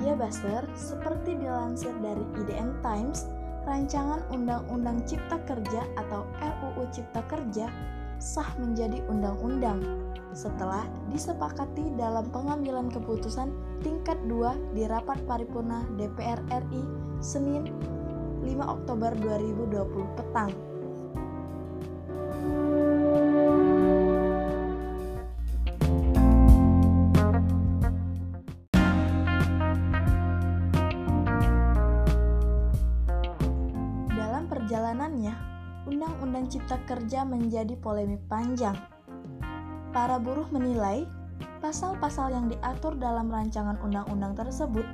Ya 0.00 0.16
Baser, 0.16 0.64
seperti 0.72 1.36
dilansir 1.36 1.92
dari 2.00 2.24
IDN 2.40 2.72
Times, 2.80 3.28
rancangan 3.68 4.24
Undang-Undang 4.32 5.04
Cipta 5.04 5.36
Kerja 5.44 5.84
atau 6.00 6.24
RUU 6.40 6.88
Cipta 6.88 7.20
Kerja 7.28 7.68
sah 8.26 8.50
menjadi 8.58 8.98
undang-undang 9.06 9.86
setelah 10.34 10.82
disepakati 11.14 11.94
dalam 11.94 12.26
pengambilan 12.34 12.90
keputusan 12.90 13.54
tingkat 13.86 14.18
2 14.26 14.74
di 14.74 14.82
rapat 14.90 15.22
paripurna 15.30 15.86
DPR 15.94 16.42
RI 16.50 16.82
Senin 17.22 17.70
5 18.42 18.50
Oktober 18.66 19.14
2020 19.22 20.18
petang. 20.18 20.50
Kerja 36.96 37.28
menjadi 37.28 37.76
polemik 37.76 38.24
panjang. 38.24 38.72
Para 39.92 40.16
buruh 40.16 40.48
menilai 40.48 41.04
pasal-pasal 41.60 42.32
yang 42.32 42.48
diatur 42.48 42.96
dalam 42.96 43.28
rancangan 43.28 43.76
undang-undang 43.84 44.32
tersebut 44.32 44.88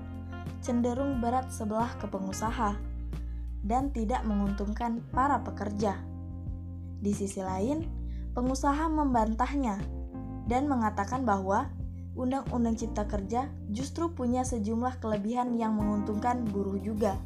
cenderung 0.59 1.23
berat 1.23 1.55
sebelah 1.55 1.95
ke 2.03 2.11
pengusaha 2.11 2.75
dan 3.62 3.95
tidak 3.95 4.27
menguntungkan 4.27 4.99
para 5.15 5.38
pekerja. 5.47 5.95
Di 6.99 7.15
sisi 7.15 7.38
lain, 7.38 7.87
pengusaha 8.35 8.91
membantahnya 8.91 9.79
dan 10.51 10.67
mengatakan 10.67 11.23
bahwa 11.23 11.71
Undang-Undang 12.12 12.77
Cipta 12.77 13.07
Kerja 13.09 13.49
justru 13.73 14.12
punya 14.12 14.45
sejumlah 14.45 15.01
kelebihan 15.01 15.57
yang 15.57 15.79
menguntungkan 15.79 16.45
buruh 16.45 16.77
juga. 16.77 17.17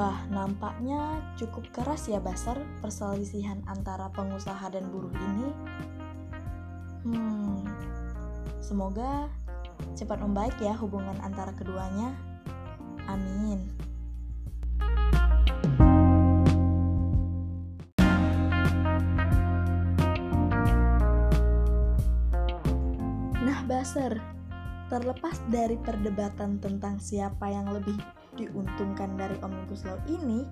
Wah, 0.00 0.16
nampaknya 0.32 1.20
cukup 1.36 1.68
keras 1.76 2.08
ya 2.08 2.24
Basar 2.24 2.56
perselisihan 2.80 3.60
antara 3.68 4.08
pengusaha 4.08 4.72
dan 4.72 4.88
buruh 4.88 5.12
ini. 5.12 5.48
Hmm, 7.04 7.60
semoga 8.64 9.28
cepat 9.92 10.24
membaik 10.24 10.56
ya 10.56 10.72
hubungan 10.80 11.20
antara 11.20 11.52
keduanya. 11.52 12.16
Amin. 13.12 13.68
Nah, 23.36 23.60
Basar, 23.68 24.16
terlepas 24.88 25.36
dari 25.52 25.76
perdebatan 25.76 26.56
tentang 26.56 26.96
siapa 26.96 27.52
yang 27.52 27.68
lebih 27.68 28.00
diuntungkan 28.38 29.18
dari 29.18 29.34
Omnibus 29.42 29.82
Law 29.86 29.98
ini, 30.06 30.46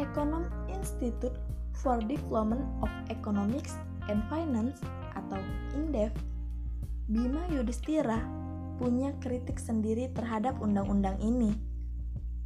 Ekonom 0.00 0.46
Institute 0.70 1.36
for 1.76 2.00
Development 2.02 2.64
of 2.80 2.90
Economics 3.10 3.76
and 4.08 4.22
Finance 4.30 4.80
atau 5.14 5.38
INDEF, 5.74 6.10
Bima 7.10 7.44
Yudhistira 7.52 8.22
punya 8.80 9.14
kritik 9.22 9.60
sendiri 9.60 10.10
terhadap 10.10 10.58
undang-undang 10.58 11.20
ini. 11.22 11.54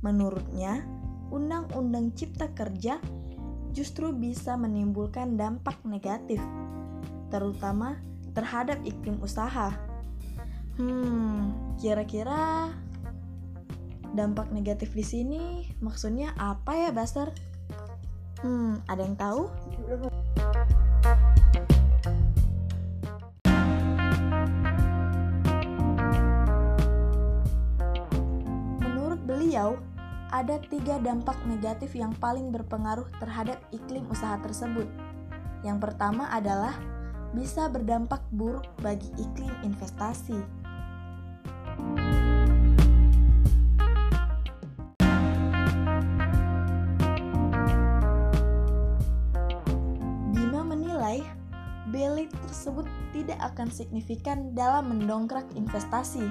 Menurutnya, 0.05 0.85
undang-undang 1.33 2.13
cipta 2.15 2.53
kerja 2.53 3.01
justru 3.73 4.13
bisa 4.13 4.57
menimbulkan 4.57 5.39
dampak 5.39 5.79
negatif, 5.87 6.41
terutama 7.33 8.01
terhadap 8.33 8.81
iklim 8.85 9.19
usaha. 9.23 9.73
Hmm, 10.79 11.75
kira-kira 11.79 12.71
dampak 14.17 14.49
negatif 14.53 14.97
di 14.97 15.05
sini 15.05 15.69
maksudnya 15.85 16.33
apa 16.41 16.89
ya, 16.89 16.91
Baster? 16.93 17.29
Hmm, 18.39 18.79
ada 18.87 19.03
yang 19.03 19.19
tahu? 19.19 19.51
Menurut 28.79 29.21
beliau, 29.27 29.75
ada 30.31 30.63
tiga 30.71 31.03
dampak 31.03 31.35
negatif 31.51 31.99
yang 31.99 32.15
paling 32.23 32.55
berpengaruh 32.55 33.11
terhadap 33.19 33.59
iklim 33.75 34.07
usaha 34.07 34.39
tersebut. 34.39 34.87
Yang 35.67 35.79
pertama 35.83 36.31
adalah 36.31 36.79
bisa 37.35 37.67
berdampak 37.69 38.23
buruk 38.31 38.65
bagi 38.81 39.11
iklim 39.19 39.53
investasi. 39.67 40.39
Tersebut 52.69 52.85
tidak 53.17 53.41
akan 53.41 53.73
signifikan 53.73 54.53
dalam 54.53 54.93
mendongkrak 54.93 55.49
investasi. 55.57 56.29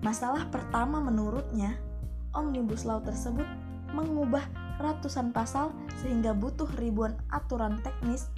Masalah 0.00 0.48
pertama 0.48 0.96
menurutnya, 0.96 1.76
Omnibus 2.32 2.88
Law 2.88 3.04
tersebut 3.04 3.44
mengubah 3.92 4.48
ratusan 4.80 5.28
pasal 5.36 5.76
sehingga 6.00 6.32
butuh 6.32 6.64
ribuan 6.80 7.20
aturan 7.28 7.84
teknis 7.84 8.32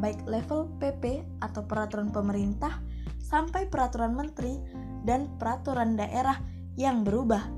baik 0.00 0.24
level 0.24 0.72
PP 0.80 1.28
atau 1.44 1.60
peraturan 1.68 2.08
pemerintah 2.08 2.80
sampai 3.20 3.68
peraturan 3.68 4.16
menteri 4.16 4.56
dan 5.04 5.28
peraturan 5.36 5.92
daerah 5.92 6.40
yang 6.80 7.04
berubah. 7.04 7.57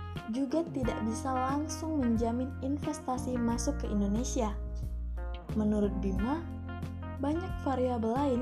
juga 0.31 0.63
tidak 0.71 0.97
bisa 1.03 1.31
langsung 1.31 1.99
menjamin 1.99 2.49
investasi 2.63 3.35
masuk 3.35 3.83
ke 3.83 3.87
Indonesia. 3.91 4.55
Menurut 5.59 5.91
Bima, 5.99 6.39
banyak 7.19 7.51
variabel 7.67 8.11
lain 8.15 8.41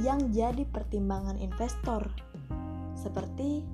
yang 0.00 0.32
jadi 0.32 0.64
pertimbangan 0.68 1.36
investor, 1.40 2.04
seperti 2.96 3.64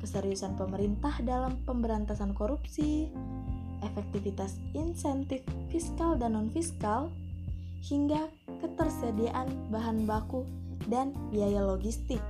keseriusan 0.00 0.56
pemerintah 0.56 1.16
dalam 1.24 1.60
pemberantasan 1.64 2.36
korupsi, 2.36 3.08
efektivitas 3.84 4.60
insentif 4.76 5.44
fiskal 5.72 6.16
dan 6.16 6.36
non-fiskal, 6.36 7.08
hingga 7.84 8.28
ketersediaan 8.60 9.70
bahan 9.70 10.04
baku 10.04 10.44
dan 10.88 11.14
biaya 11.32 11.62
logistik. 11.62 12.20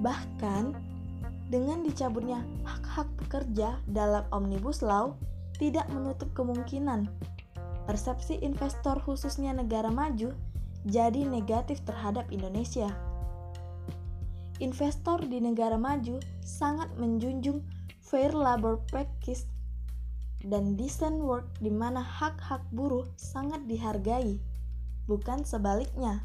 Bahkan, 0.00 0.89
dengan 1.50 1.82
dicabutnya 1.82 2.46
hak-hak 2.62 3.10
pekerja 3.18 3.82
dalam 3.90 4.22
Omnibus 4.30 4.86
Law, 4.86 5.18
tidak 5.58 5.90
menutup 5.90 6.30
kemungkinan 6.32 7.10
persepsi 7.84 8.38
investor 8.40 9.02
khususnya 9.02 9.50
negara 9.50 9.90
maju 9.90 10.30
jadi 10.86 11.26
negatif 11.26 11.82
terhadap 11.82 12.30
Indonesia. 12.30 12.88
Investor 14.62 15.26
di 15.26 15.42
negara 15.42 15.74
maju 15.74 16.22
sangat 16.40 16.88
menjunjung 16.96 17.66
fair 17.98 18.30
labor 18.30 18.78
practice 18.88 19.48
dan 20.46 20.78
decent 20.78 21.20
work 21.20 21.50
di 21.60 21.68
mana 21.68 22.00
hak-hak 22.00 22.64
buruh 22.72 23.04
sangat 23.18 23.60
dihargai, 23.66 24.40
bukan 25.10 25.44
sebaliknya. 25.44 26.24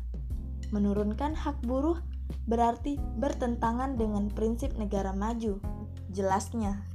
Menurunkan 0.71 1.35
hak 1.35 1.59
buruh 1.63 1.99
berarti 2.45 3.01
bertentangan 3.17 3.97
dengan 3.97 4.29
prinsip 4.29 4.77
negara 4.77 5.11
maju. 5.11 5.57
Jelasnya. 6.13 6.85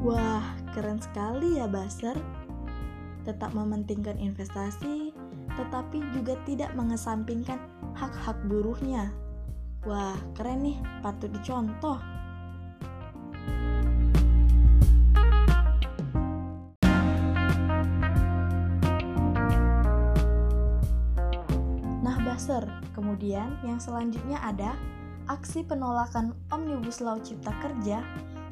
Wah, 0.00 0.44
keren 0.72 1.02
sekali 1.02 1.60
ya 1.60 1.68
Baser. 1.68 2.16
Tetap 3.28 3.52
mementingkan 3.52 4.16
investasi, 4.16 5.12
tetapi 5.52 6.00
juga 6.16 6.40
tidak 6.48 6.72
mengesampingkan 6.72 7.60
hak-hak 7.92 8.40
buruhnya. 8.48 9.12
Wah, 9.84 10.16
keren 10.32 10.64
nih, 10.64 10.80
patut 11.04 11.28
dicontoh. 11.28 12.09
Kemudian 22.98 23.62
yang 23.62 23.78
selanjutnya 23.78 24.42
ada 24.42 24.74
aksi 25.30 25.62
penolakan 25.62 26.34
Omnibus 26.50 26.98
Law 26.98 27.22
Cipta 27.22 27.54
Kerja 27.62 28.02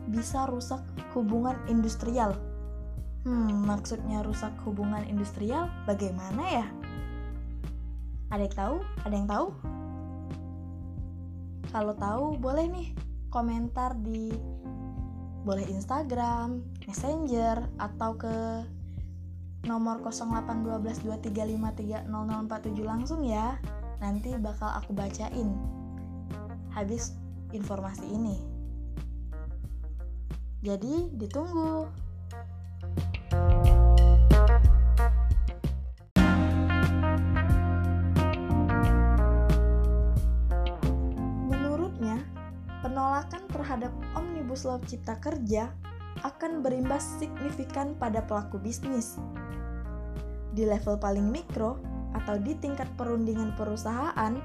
bisa 0.07 0.47
rusak 0.47 0.81
hubungan 1.13 1.59
industrial. 1.67 2.39
Hmm, 3.27 3.67
maksudnya 3.67 4.23
rusak 4.23 4.55
hubungan 4.63 5.03
industrial 5.11 5.67
bagaimana 5.85 6.43
ya? 6.47 6.67
Ada 8.31 8.47
yang 8.47 8.55
tahu? 8.55 8.77
Ada 9.05 9.15
yang 9.19 9.29
tahu? 9.29 9.47
Kalau 11.69 11.95
tahu 11.99 12.25
boleh 12.41 12.65
nih 12.71 12.89
komentar 13.29 13.93
di 14.01 14.33
boleh 15.45 15.69
Instagram, 15.69 16.65
Messenger 16.85 17.69
atau 17.81 18.17
ke 18.17 18.65
nomor 19.65 20.01
081223530047 20.01 22.85
langsung 22.85 23.25
ya. 23.25 23.59
Nanti 23.99 24.31
bakal 24.39 24.71
aku 24.79 24.95
bacain 24.95 25.55
habis 26.71 27.19
informasi 27.51 28.07
ini. 28.07 28.39
Jadi 30.63 31.11
ditunggu. 31.15 31.87
Menurutnya, 41.47 42.23
penolakan 42.83 43.43
terhadap 43.51 43.95
Omnibus 44.15 44.67
Law 44.67 44.83
Cipta 44.83 45.19
Kerja 45.19 45.71
akan 46.27 46.67
berimbas 46.67 47.07
signifikan 47.23 47.95
pada 47.95 48.23
pelaku 48.27 48.59
bisnis. 48.59 49.19
Di 50.55 50.67
level 50.67 50.99
paling 50.99 51.31
mikro 51.31 51.79
atau 52.17 52.41
di 52.41 52.57
tingkat 52.57 52.89
perundingan 52.97 53.53
perusahaan 53.57 54.39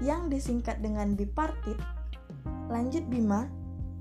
yang 0.00 0.28
disingkat 0.28 0.80
dengan 0.80 1.16
bipartit, 1.16 1.76
lanjut 2.68 3.04
Bima, 3.08 3.48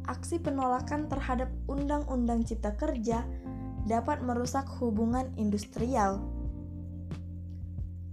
aksi 0.08 0.40
penolakan 0.40 1.08
terhadap 1.08 1.52
Undang-Undang 1.68 2.44
Cipta 2.48 2.76
Kerja 2.76 3.24
dapat 3.84 4.24
merusak 4.24 4.68
hubungan 4.80 5.32
industrial. 5.36 6.24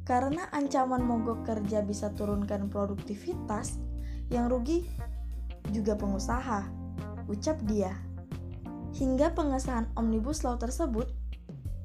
Karena 0.07 0.51
ancaman 0.51 1.07
mogok 1.07 1.47
kerja 1.47 1.87
bisa 1.87 2.11
turunkan 2.11 2.67
produktivitas, 2.67 3.79
yang 4.31 4.51
rugi 4.51 4.87
juga 5.71 5.95
pengusaha, 5.95 6.67
ucap 7.31 7.59
dia. 7.67 7.95
Hingga 8.91 9.39
pengesahan 9.39 9.87
Omnibus 9.95 10.43
Law 10.43 10.59
tersebut, 10.59 11.07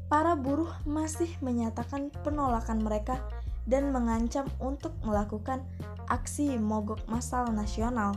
para 0.06 0.38
buruh 0.38 0.70
masih 0.86 1.30
menyatakan 1.41 2.13
penolakan 2.22 2.86
mereka 2.86 3.22
dan 3.65 3.89
mengancam 3.89 4.46
untuk 4.62 4.94
melakukan 5.02 5.65
aksi 6.06 6.62
mogok 6.62 7.02
massal 7.10 7.50
nasional. 7.50 8.13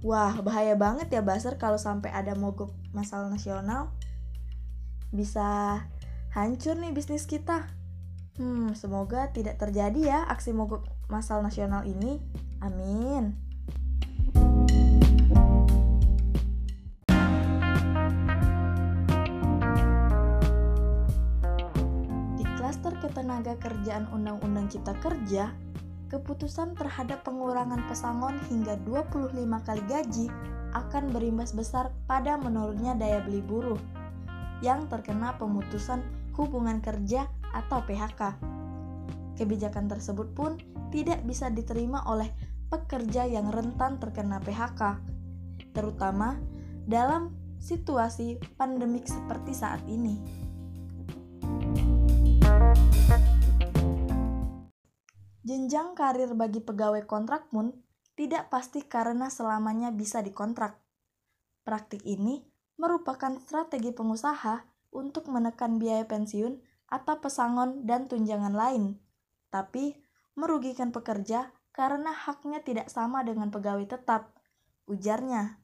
Wah, 0.00 0.32
bahaya 0.40 0.76
banget 0.76 1.12
ya 1.12 1.20
Baser 1.20 1.60
kalau 1.60 1.76
sampai 1.76 2.12
ada 2.12 2.32
mogok 2.36 2.72
massal 2.92 3.28
nasional. 3.28 3.92
Bisa 5.12 5.80
hancur 6.32 6.76
nih 6.76 6.92
bisnis 6.92 7.28
kita. 7.28 7.68
Hmm, 8.40 8.72
semoga 8.72 9.28
tidak 9.32 9.60
terjadi 9.60 10.00
ya 10.00 10.18
aksi 10.28 10.56
mogok 10.56 10.88
massal 11.12 11.44
nasional 11.44 11.84
ini. 11.84 12.20
Amin. 12.64 13.49
Ketenaga 23.30 23.62
kerjaan 23.62 24.10
Undang-Undang 24.10 24.74
Cipta 24.74 24.90
Kerja, 24.98 25.54
keputusan 26.10 26.74
terhadap 26.74 27.22
pengurangan 27.22 27.78
pesangon 27.86 28.34
hingga 28.50 28.74
25 28.82 29.38
kali 29.62 29.82
gaji 29.86 30.26
akan 30.74 31.14
berimbas 31.14 31.54
besar 31.54 31.94
pada 32.10 32.34
menurunnya 32.34 32.98
daya 32.98 33.22
beli 33.22 33.38
buruh 33.38 33.78
yang 34.66 34.90
terkena 34.90 35.38
pemutusan 35.38 36.02
hubungan 36.34 36.82
kerja 36.82 37.30
atau 37.54 37.78
PHK. 37.86 38.34
Kebijakan 39.38 39.86
tersebut 39.86 40.34
pun 40.34 40.58
tidak 40.90 41.22
bisa 41.22 41.54
diterima 41.54 42.02
oleh 42.10 42.34
pekerja 42.66 43.30
yang 43.30 43.46
rentan 43.54 44.02
terkena 44.02 44.42
PHK, 44.42 44.98
terutama 45.70 46.34
dalam 46.82 47.30
situasi 47.62 48.42
pandemik 48.58 49.06
seperti 49.06 49.54
saat 49.54 49.86
ini. 49.86 50.18
Jenjang 55.50 55.98
karir 55.98 56.30
bagi 56.38 56.62
pegawai 56.62 57.10
kontrak 57.10 57.50
pun 57.50 57.74
tidak 58.14 58.54
pasti 58.54 58.86
karena 58.86 59.26
selamanya 59.34 59.90
bisa 59.90 60.22
dikontrak. 60.22 60.78
Praktik 61.66 62.06
ini 62.06 62.46
merupakan 62.78 63.34
strategi 63.42 63.90
pengusaha 63.90 64.62
untuk 64.94 65.26
menekan 65.26 65.82
biaya 65.82 66.06
pensiun 66.06 66.62
atau 66.86 67.18
pesangon 67.18 67.82
dan 67.82 68.06
tunjangan 68.06 68.54
lain, 68.54 69.02
tapi 69.50 69.98
merugikan 70.38 70.94
pekerja 70.94 71.50
karena 71.74 72.14
haknya 72.14 72.62
tidak 72.62 72.86
sama 72.86 73.26
dengan 73.26 73.50
pegawai 73.50 73.90
tetap, 73.90 74.30
ujarnya. 74.86 75.58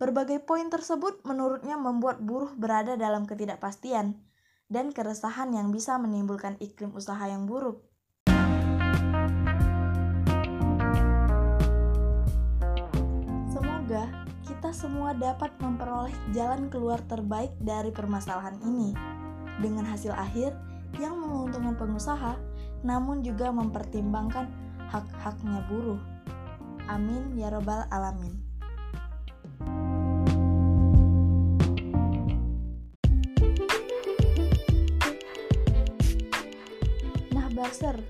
Berbagai 0.00 0.40
poin 0.40 0.72
tersebut 0.72 1.20
menurutnya 1.28 1.76
membuat 1.76 2.24
buruh 2.24 2.56
berada 2.56 2.96
dalam 2.96 3.28
ketidakpastian 3.28 4.16
dan 4.72 4.96
keresahan 4.96 5.52
yang 5.52 5.68
bisa 5.68 6.00
menimbulkan 6.00 6.56
iklim 6.64 6.96
usaha 6.96 7.28
yang 7.28 7.44
buruk. 7.44 7.84
kita 14.66 14.82
semua 14.82 15.14
dapat 15.14 15.54
memperoleh 15.62 16.10
jalan 16.34 16.66
keluar 16.66 16.98
terbaik 17.06 17.54
dari 17.62 17.94
permasalahan 17.94 18.58
ini 18.66 18.98
dengan 19.62 19.86
hasil 19.86 20.10
akhir 20.10 20.58
yang 20.98 21.22
menguntungkan 21.22 21.78
pengusaha 21.78 22.34
namun 22.82 23.22
juga 23.22 23.54
mempertimbangkan 23.54 24.50
hak-haknya 24.90 25.62
buruh. 25.70 26.02
Amin 26.90 27.38
ya 27.38 27.54
robbal 27.54 27.86
alamin. 27.94 28.34
Nah, 37.30 37.46
Baser, 37.54 38.02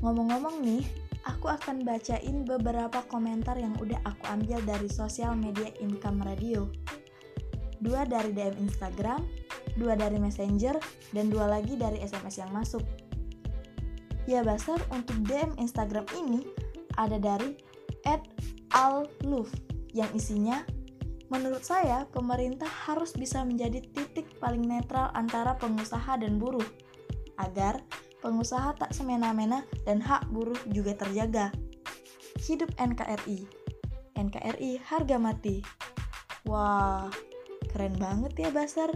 ngomong-ngomong 0.00 0.64
nih, 0.64 1.09
aku 1.30 1.46
akan 1.46 1.86
bacain 1.86 2.42
beberapa 2.42 3.06
komentar 3.06 3.54
yang 3.54 3.78
udah 3.78 4.02
aku 4.02 4.26
ambil 4.26 4.58
dari 4.66 4.90
sosial 4.90 5.38
media 5.38 5.70
Income 5.78 6.26
Radio. 6.26 6.66
Dua 7.78 8.02
dari 8.02 8.34
DM 8.34 8.58
Instagram, 8.66 9.22
dua 9.78 9.94
dari 9.94 10.18
Messenger, 10.18 10.76
dan 11.14 11.30
dua 11.30 11.46
lagi 11.46 11.78
dari 11.78 12.02
SMS 12.02 12.42
yang 12.42 12.50
masuk. 12.50 12.82
Ya 14.26 14.42
Baser, 14.42 14.82
untuk 14.90 15.16
DM 15.24 15.54
Instagram 15.56 16.04
ini 16.18 16.44
ada 16.98 17.16
dari 17.16 17.56
@alluf 18.74 19.48
yang 19.94 20.10
isinya 20.12 20.66
Menurut 21.30 21.62
saya, 21.62 22.10
pemerintah 22.10 22.66
harus 22.66 23.14
bisa 23.14 23.46
menjadi 23.46 23.78
titik 23.94 24.26
paling 24.42 24.66
netral 24.66 25.14
antara 25.14 25.54
pengusaha 25.54 26.18
dan 26.18 26.42
buruh, 26.42 26.66
agar 27.38 27.86
pengusaha 28.20 28.76
tak 28.76 28.92
semena-mena 28.92 29.64
dan 29.88 29.98
hak 30.04 30.28
buruh 30.28 30.56
juga 30.68 30.92
terjaga. 30.94 31.48
Hidup 32.44 32.68
NKRI. 32.76 33.48
NKRI 34.16 34.80
harga 34.84 35.16
mati. 35.16 35.64
Wah, 36.44 37.08
keren 37.72 37.96
banget 37.96 38.32
ya 38.36 38.48
Basar. 38.52 38.92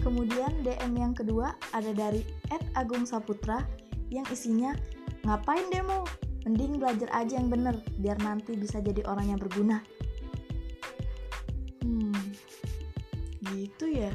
Kemudian 0.00 0.52
DM 0.64 0.92
yang 0.96 1.14
kedua 1.16 1.56
ada 1.72 1.92
dari 1.92 2.24
Ed 2.52 2.64
Agung 2.76 3.08
Saputra 3.08 3.64
yang 4.12 4.24
isinya 4.28 4.76
ngapain 5.24 5.68
demo? 5.72 6.04
Mending 6.42 6.82
belajar 6.82 7.06
aja 7.14 7.38
yang 7.38 7.46
bener 7.46 7.78
biar 8.02 8.18
nanti 8.18 8.58
bisa 8.58 8.82
jadi 8.82 9.06
orang 9.06 9.30
yang 9.30 9.40
berguna. 9.40 9.78
Gitu 13.62 13.86
ya. 13.86 14.10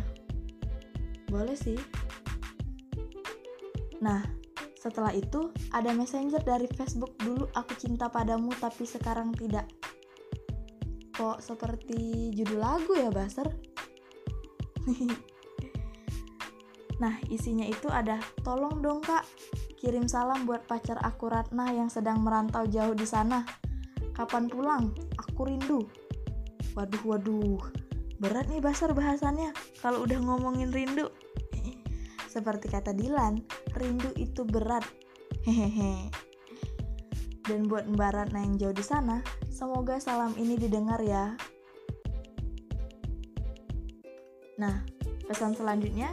Boleh 1.31 1.55
sih. 1.55 1.79
Nah, 4.03 4.23
setelah 4.75 5.15
itu 5.15 5.51
ada 5.71 5.95
messenger 5.95 6.43
dari 6.43 6.67
Facebook 6.67 7.15
dulu 7.19 7.47
aku 7.55 7.73
cinta 7.79 8.11
padamu 8.11 8.51
tapi 8.59 8.83
sekarang 8.83 9.31
tidak. 9.35 9.67
Kok 11.15 11.41
seperti 11.41 12.29
judul 12.35 12.59
lagu 12.61 12.91
ya, 12.93 13.09
Baser? 13.09 13.47
Nah, 16.97 17.13
isinya 17.29 17.61
itu 17.61 17.85
ada, 17.93 18.17
tolong 18.41 18.81
dong 18.81 19.05
kak, 19.05 19.21
kirim 19.77 20.09
salam 20.09 20.49
buat 20.49 20.65
pacar 20.65 20.97
aku 21.05 21.29
Ratna 21.29 21.69
yang 21.69 21.93
sedang 21.93 22.25
merantau 22.25 22.65
jauh 22.65 22.97
di 22.97 23.05
sana. 23.05 23.45
Kapan 24.17 24.49
pulang? 24.49 24.97
Aku 25.13 25.45
rindu. 25.45 25.85
Waduh, 26.73 27.03
waduh, 27.05 27.61
berat 28.17 28.49
nih 28.49 28.61
basar 28.61 28.93
bahasannya 28.93 29.53
kalau 29.81 30.05
udah 30.05 30.19
ngomongin 30.21 30.73
rindu. 30.73 31.09
Seperti 32.33 32.69
kata 32.69 32.93
Dilan, 32.93 33.41
rindu 33.77 34.13
itu 34.17 34.45
berat. 34.45 34.85
Hehehe. 35.45 36.11
Dan 37.47 37.71
buat 37.71 37.87
Mbak 37.87 38.11
Ratna 38.11 38.43
yang 38.43 38.59
jauh 38.59 38.75
di 38.75 38.83
sana, 38.83 39.23
semoga 39.47 39.95
salam 40.03 40.35
ini 40.35 40.59
didengar 40.59 40.99
ya. 40.99 41.39
Nah, 44.59 44.83
pesan 45.29 45.55
selanjutnya 45.55 46.11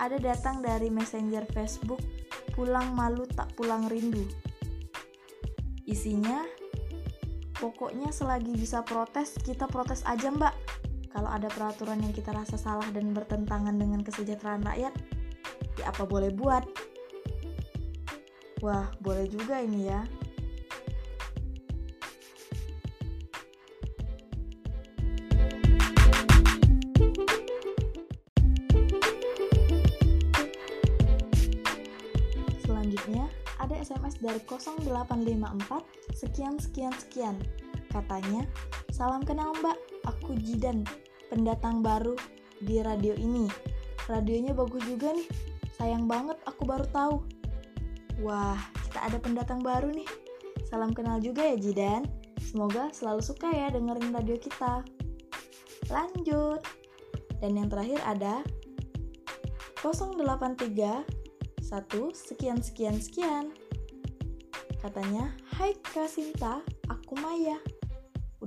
ada 0.00 0.16
datang 0.18 0.64
dari 0.64 0.88
messenger 0.88 1.46
Facebook 1.52 2.02
pulang 2.56 2.96
malu 2.96 3.28
tak 3.30 3.52
pulang 3.54 3.86
rindu. 3.86 4.26
Isinya, 5.86 6.42
pokoknya 7.60 8.10
selagi 8.10 8.56
bisa 8.56 8.82
protes, 8.82 9.36
kita 9.38 9.70
protes 9.70 10.02
aja 10.08 10.32
mbak. 10.32 10.56
Kalau 11.10 11.26
ada 11.26 11.50
peraturan 11.50 12.00
yang 12.00 12.14
kita 12.14 12.30
rasa 12.30 12.54
salah 12.54 12.86
dan 12.94 13.10
bertentangan 13.10 13.74
dengan 13.74 14.00
kesejahteraan 14.06 14.62
rakyat, 14.62 14.94
ya 15.76 15.84
apa 15.90 16.06
boleh 16.06 16.30
buat. 16.30 16.64
Wah, 18.62 18.88
boleh 19.02 19.26
juga 19.26 19.58
ini 19.60 19.90
ya. 19.90 20.06
SMS 33.80 34.22
dari 34.22 34.38
0854 34.46 36.14
sekian 36.14 36.54
sekian 36.62 36.94
sekian. 36.94 37.34
Katanya, 37.90 38.46
salam 38.94 39.26
kenal 39.26 39.50
mbak, 39.58 39.74
aku 40.06 40.36
Jidan, 40.38 40.84
pendatang 41.28 41.80
baru 41.84 42.16
di 42.60 42.80
radio 42.80 43.16
ini. 43.16 43.48
Radionya 44.08 44.52
bagus 44.52 44.82
juga 44.84 45.14
nih, 45.14 45.28
sayang 45.78 46.04
banget 46.10 46.36
aku 46.44 46.66
baru 46.66 46.86
tahu. 46.90 47.16
Wah, 48.20 48.58
kita 48.88 49.00
ada 49.06 49.18
pendatang 49.22 49.64
baru 49.64 49.88
nih. 49.94 50.08
Salam 50.68 50.92
kenal 50.92 51.18
juga 51.24 51.46
ya 51.46 51.56
Jidan. 51.56 52.04
Semoga 52.42 52.90
selalu 52.90 53.22
suka 53.22 53.48
ya 53.48 53.70
dengerin 53.70 54.12
radio 54.12 54.36
kita. 54.36 54.82
Lanjut. 55.88 56.60
Dan 57.40 57.56
yang 57.56 57.72
terakhir 57.72 58.02
ada 58.04 58.44
083 59.80 60.60
1 61.64 61.64
sekian 62.12 62.58
sekian 62.60 62.96
sekian. 63.00 63.54
Katanya, 64.82 65.32
Hai 65.54 65.76
Kak 65.80 66.66
aku 66.90 67.14
Maya. 67.16 67.56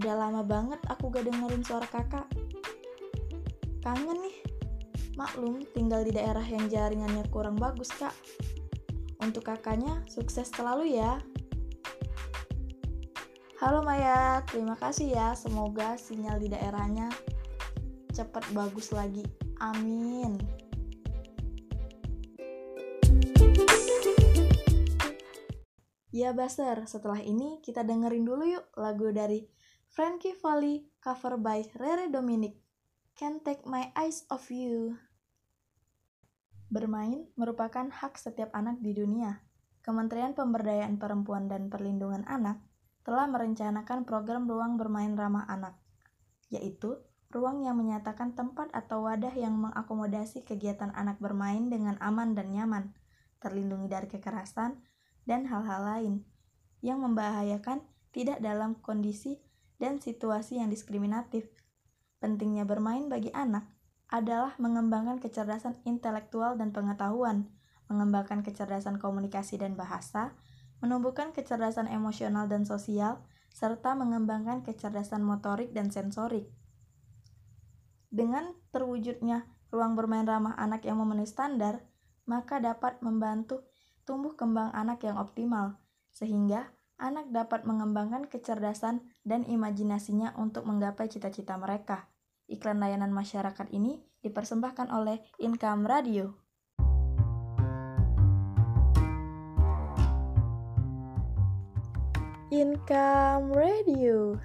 Udah 0.04 0.20
lama 0.20 0.44
banget 0.44 0.84
aku 0.92 1.16
gak 1.16 1.24
dengerin 1.24 1.64
suara 1.64 1.88
kakak. 1.88 2.28
Kangen 3.80 4.20
nih. 4.20 4.36
Maklum, 5.16 5.64
tinggal 5.72 6.04
di 6.04 6.12
daerah 6.12 6.44
yang 6.44 6.68
jaringannya 6.68 7.24
kurang 7.32 7.56
bagus, 7.56 7.88
Kak. 7.96 8.12
Untuk 9.24 9.48
kakaknya, 9.48 10.04
sukses 10.12 10.52
selalu 10.52 11.00
ya. 11.00 11.24
Halo 13.64 13.80
Maya, 13.80 14.44
terima 14.52 14.76
kasih 14.76 15.16
ya. 15.16 15.40
Semoga 15.40 15.96
sinyal 15.96 16.36
di 16.36 16.52
daerahnya 16.52 17.08
cepat 18.12 18.44
bagus 18.52 18.92
lagi. 18.92 19.24
Amin. 19.64 20.36
Ya 26.12 26.36
Baster, 26.36 26.84
setelah 26.92 27.24
ini 27.24 27.64
kita 27.64 27.88
dengerin 27.88 28.28
dulu 28.28 28.44
yuk 28.52 28.68
lagu 28.76 29.08
dari 29.16 29.63
Frankie 29.94 30.34
Valli 30.42 30.90
cover 31.06 31.38
by 31.38 31.62
Rere 31.78 32.10
Dominic. 32.10 32.58
Can't 33.14 33.46
Take 33.46 33.62
My 33.70 33.94
Eyes 33.94 34.26
Off 34.34 34.50
You. 34.50 34.98
Bermain 36.66 37.30
merupakan 37.38 37.86
hak 37.94 38.18
setiap 38.18 38.50
anak 38.58 38.82
di 38.82 38.98
dunia. 38.98 39.46
Kementerian 39.86 40.34
Pemberdayaan 40.34 40.98
Perempuan 40.98 41.46
dan 41.46 41.70
Perlindungan 41.70 42.26
Anak 42.26 42.58
telah 43.06 43.30
merencanakan 43.30 44.02
program 44.02 44.50
ruang 44.50 44.82
bermain 44.82 45.14
ramah 45.14 45.46
anak, 45.46 45.78
yaitu 46.50 46.98
ruang 47.30 47.62
yang 47.62 47.78
menyatakan 47.78 48.34
tempat 48.34 48.74
atau 48.74 49.06
wadah 49.06 49.38
yang 49.38 49.54
mengakomodasi 49.62 50.42
kegiatan 50.42 50.90
anak 50.98 51.22
bermain 51.22 51.70
dengan 51.70 52.02
aman 52.02 52.34
dan 52.34 52.50
nyaman, 52.50 52.98
terlindungi 53.46 53.94
dari 53.94 54.10
kekerasan, 54.10 54.74
dan 55.30 55.46
hal-hal 55.46 55.86
lain 55.86 56.26
yang 56.82 56.98
membahayakan 56.98 57.86
tidak 58.10 58.42
dalam 58.42 58.74
kondisi 58.82 59.53
dan 59.84 60.00
situasi 60.00 60.64
yang 60.64 60.72
diskriminatif. 60.72 61.52
Pentingnya 62.24 62.64
bermain 62.64 63.12
bagi 63.12 63.36
anak 63.36 63.68
adalah 64.08 64.56
mengembangkan 64.56 65.20
kecerdasan 65.20 65.76
intelektual 65.84 66.56
dan 66.56 66.72
pengetahuan, 66.72 67.52
mengembangkan 67.92 68.48
kecerdasan 68.48 68.96
komunikasi 68.96 69.60
dan 69.60 69.76
bahasa, 69.76 70.32
menumbuhkan 70.80 71.36
kecerdasan 71.36 71.92
emosional 71.92 72.48
dan 72.48 72.64
sosial, 72.64 73.20
serta 73.52 73.92
mengembangkan 74.00 74.64
kecerdasan 74.64 75.20
motorik 75.20 75.76
dan 75.76 75.92
sensorik. 75.92 76.48
Dengan 78.08 78.56
terwujudnya 78.72 79.44
ruang 79.68 80.00
bermain 80.00 80.24
ramah 80.24 80.56
anak 80.56 80.88
yang 80.88 81.02
memenuhi 81.04 81.28
standar, 81.28 81.84
maka 82.24 82.64
dapat 82.64 83.04
membantu 83.04 83.68
tumbuh 84.08 84.38
kembang 84.40 84.72
anak 84.72 85.04
yang 85.04 85.20
optimal, 85.20 85.76
sehingga 86.14 86.72
anak 87.04 87.28
dapat 87.36 87.68
mengembangkan 87.68 88.32
kecerdasan 88.32 89.04
dan 89.28 89.44
imajinasinya 89.44 90.40
untuk 90.40 90.64
menggapai 90.64 91.12
cita-cita 91.12 91.60
mereka. 91.60 92.08
Iklan 92.48 92.80
layanan 92.80 93.12
masyarakat 93.12 93.68
ini 93.76 94.00
dipersembahkan 94.24 94.88
oleh 94.88 95.20
Income 95.44 95.84
Radio. 95.84 96.40
Income 102.54 103.52
Radio. 103.52 104.40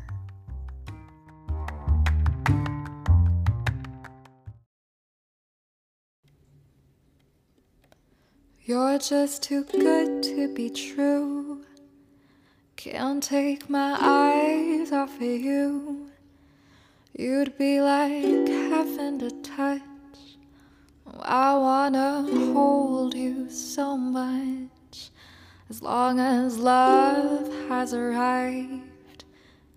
You're 8.69 8.99
just 8.99 9.45
too 9.45 9.65
good 9.65 10.23
to 10.25 10.53
be 10.53 10.69
true. 10.69 11.58
Can't 12.79 13.21
take 13.21 13.69
my 13.69 13.97
eyes 14.01 14.93
off 14.93 15.17
of 15.17 15.23
you. 15.23 16.07
You'd 17.13 17.59
be 17.59 17.81
like 17.81 18.47
heaven 18.47 19.19
to 19.19 19.33
touch. 19.43 19.83
I 21.23 21.59
wanna 21.59 22.23
hold 22.53 23.15
you 23.15 23.51
so 23.51 23.97
much. 23.97 25.11
As 25.69 25.83
long 25.83 26.21
as 26.21 26.59
love 26.59 27.53
has 27.69 27.93
arrived, 27.93 29.25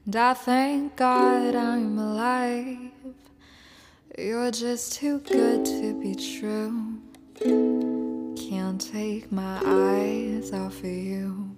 and 0.05 0.15
I 0.15 0.35
thank 0.35 0.95
God 0.95 1.55
I'm 1.55 1.97
alive. 1.97 2.91
You're 4.15 4.51
just 4.51 4.93
too 4.93 5.17
good 5.21 5.65
to 5.65 5.99
be 5.99 6.13
true. 6.13 6.99
Can't 8.37 8.79
take 8.79 9.31
my 9.31 9.59
eyes 9.65 10.53
off 10.53 10.77
of 10.77 10.85
you. 10.85 11.50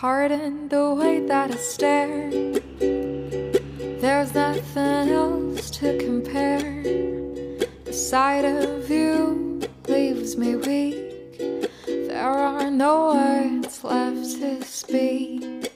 Pardon 0.00 0.68
the 0.68 0.94
way 0.94 1.18
that 1.26 1.50
I 1.50 1.56
stare. 1.56 2.30
There's 3.98 4.32
nothing 4.32 5.10
else 5.10 5.70
to 5.70 5.98
compare. 5.98 6.84
The 7.84 7.92
sight 7.92 8.44
of 8.44 8.88
you 8.88 9.60
leaves 9.88 10.36
me 10.36 10.54
weak. 10.54 11.66
There 11.84 12.30
are 12.30 12.70
no 12.70 13.14
words 13.14 13.82
left 13.82 14.38
to 14.38 14.62
speak. 14.62 15.72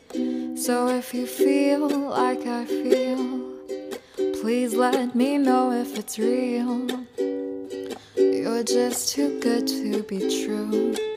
So 0.57 0.87
if 0.87 1.12
you 1.12 1.27
feel 1.27 1.89
like 1.89 2.47
I 2.47 2.64
feel, 2.64 3.57
please 4.41 4.73
let 4.73 5.16
me 5.16 5.37
know 5.37 5.73
if 5.73 5.99
it's 5.99 6.16
real. 6.16 6.87
You're 8.16 8.62
just 8.62 9.09
too 9.09 9.41
good 9.41 9.66
to 9.66 10.05
be 10.05 10.20
true. 10.45 11.11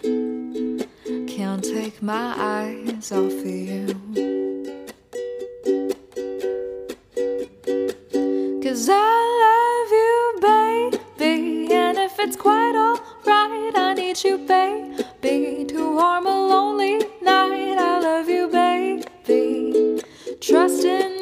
Can't 1.56 1.64
take 1.64 2.02
my 2.04 2.34
eyes 2.38 3.14
off 3.14 3.32
of 3.32 3.46
you. 3.46 3.88
Cause 8.62 8.90
I 8.92 9.20
love 9.46 9.92
you, 10.02 11.00
baby. 11.18 11.74
And 11.74 11.98
if 11.98 12.20
it's 12.20 12.36
quite 12.36 12.76
alright, 12.76 13.74
I 13.74 13.94
need 13.94 14.22
you, 14.22 14.38
baby. 14.40 15.64
To 15.70 15.96
warm 15.96 16.28
a 16.28 16.38
lonely 16.46 16.98
night, 17.22 17.78
I 17.78 18.00
love 18.02 18.28
you, 18.28 18.50
baby. 18.50 20.02
Trust 20.42 20.84
in 20.84 21.15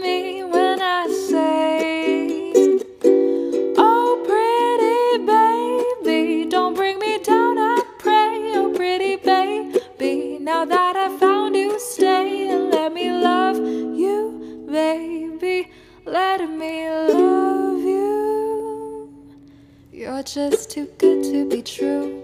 You're 20.24 20.52
just 20.52 20.72
too 20.72 20.86
good 21.00 21.22
to 21.26 21.50
be 21.50 21.62
true. 21.62 22.24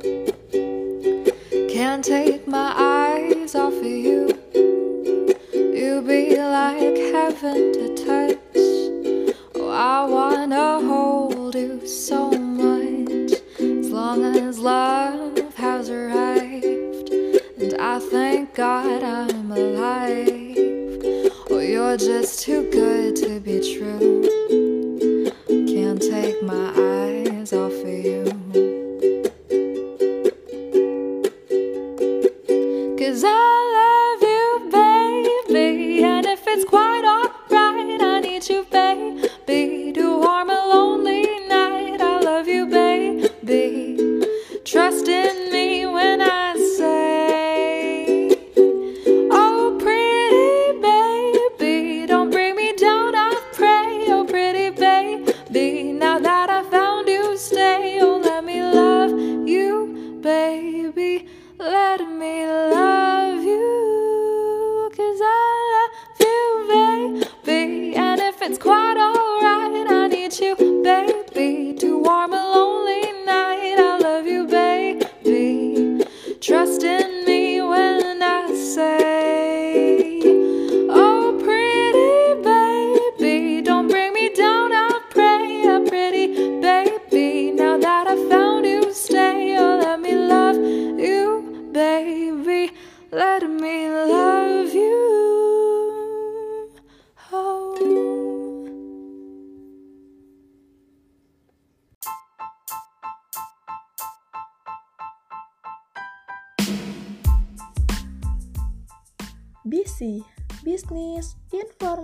Can't 1.69 2.01
take 2.01 2.47
my 2.47 2.73
eyes 2.73 3.55
off 3.55 3.73
of 3.73 3.83
you. 3.83 4.39
You 5.53 6.01
be 6.07 6.37
like 6.37 6.95
heaven 7.11 7.78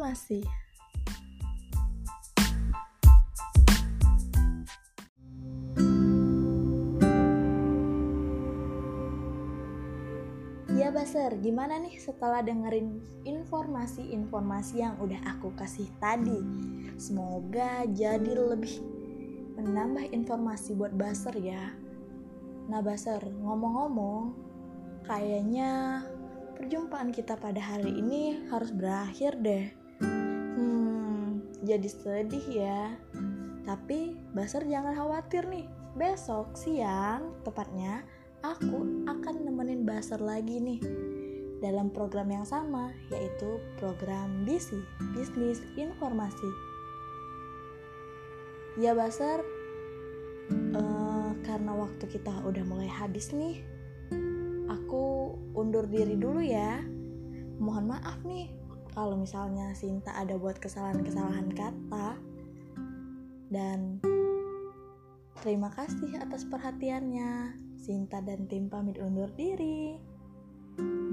Informasi. 0.05 0.45
Ya 10.77 10.93
Baser, 10.93 11.33
gimana 11.41 11.81
nih 11.81 11.97
setelah 11.97 12.45
dengerin 12.45 13.01
informasi-informasi 13.25 14.85
yang 14.85 14.93
udah 15.01 15.17
aku 15.25 15.49
kasih 15.57 15.89
tadi? 15.97 16.37
Semoga 17.01 17.89
jadi 17.89 18.29
lebih 18.29 18.77
menambah 19.57 20.13
informasi 20.13 20.77
buat 20.77 20.93
Baser 20.93 21.33
ya. 21.41 21.73
Nah 22.69 22.85
Baser, 22.85 23.25
ngomong-ngomong, 23.41 24.37
kayaknya 25.09 26.05
perjumpaan 26.53 27.09
kita 27.09 27.33
pada 27.41 27.57
hari 27.57 27.89
ini 27.89 28.45
harus 28.53 28.69
berakhir 28.69 29.41
deh. 29.41 29.84
Jadi 31.65 31.89
sedih 31.89 32.45
ya. 32.45 32.93
Tapi 33.65 34.13
Baser 34.37 34.61
jangan 34.69 34.93
khawatir 34.93 35.49
nih. 35.49 35.65
Besok 35.97 36.53
siang 36.53 37.33
tepatnya 37.41 38.05
aku 38.45 39.09
akan 39.09 39.35
nemenin 39.41 39.81
Baser 39.81 40.21
lagi 40.21 40.61
nih 40.61 40.77
dalam 41.65 41.89
program 41.89 42.29
yang 42.29 42.45
sama 42.45 42.93
yaitu 43.09 43.57
program 43.81 44.45
BISI, 44.45 44.77
Bisnis 45.17 45.65
Informasi. 45.73 46.51
Ya 48.77 48.93
Baser, 48.93 49.41
eh, 50.51 51.31
karena 51.41 51.71
waktu 51.73 52.05
kita 52.05 52.43
udah 52.45 52.63
mulai 52.67 52.91
habis 52.91 53.33
nih, 53.33 53.63
aku 54.67 55.33
undur 55.57 55.89
diri 55.89 56.13
dulu 56.19 56.43
ya. 56.43 56.83
Mohon 57.55 57.97
maaf 57.97 58.19
nih 58.27 58.51
kalau 58.95 59.19
misalnya 59.19 59.75
Sinta 59.75 60.15
ada 60.15 60.39
buat 60.39 60.57
kesalahan-kesalahan 60.57 61.51
kata. 61.51 62.15
Dan 63.51 63.99
terima 65.43 65.69
kasih 65.75 66.17
atas 66.17 66.47
perhatiannya. 66.47 67.59
Sinta 67.75 68.23
dan 68.23 68.47
tim 68.47 68.71
pamit 68.71 68.97
undur 68.97 69.29
diri. 69.35 69.99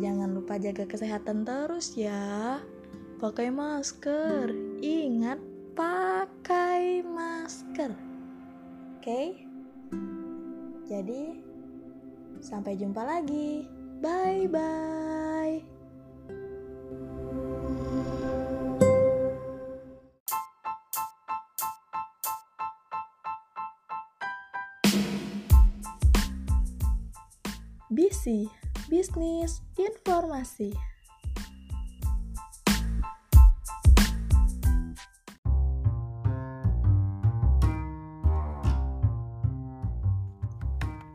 Jangan 0.01 0.33
lupa 0.33 0.57
jaga 0.57 0.87
kesehatan 0.87 1.43
terus 1.43 1.99
ya. 1.99 2.63
Pakai 3.19 3.51
masker. 3.51 4.55
Ingat 4.81 5.43
pakai 5.75 7.03
masker. 7.05 7.93
Oke? 8.99 9.45
Jadi 10.87 11.53
Sampai 12.43 12.75
jumpa 12.75 13.07
lagi. 13.07 13.63
Bye 14.03 14.51
bye. 14.51 15.12
BISI, 27.93 28.49
Bisnis 28.89 29.61
Informasi. 29.77 30.73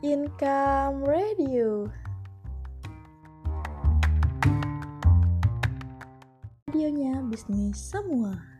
Income 0.05 1.01
Radio. 1.01 1.89
Radionya 6.69 7.25
bisnis 7.25 7.73
semua. 7.89 8.56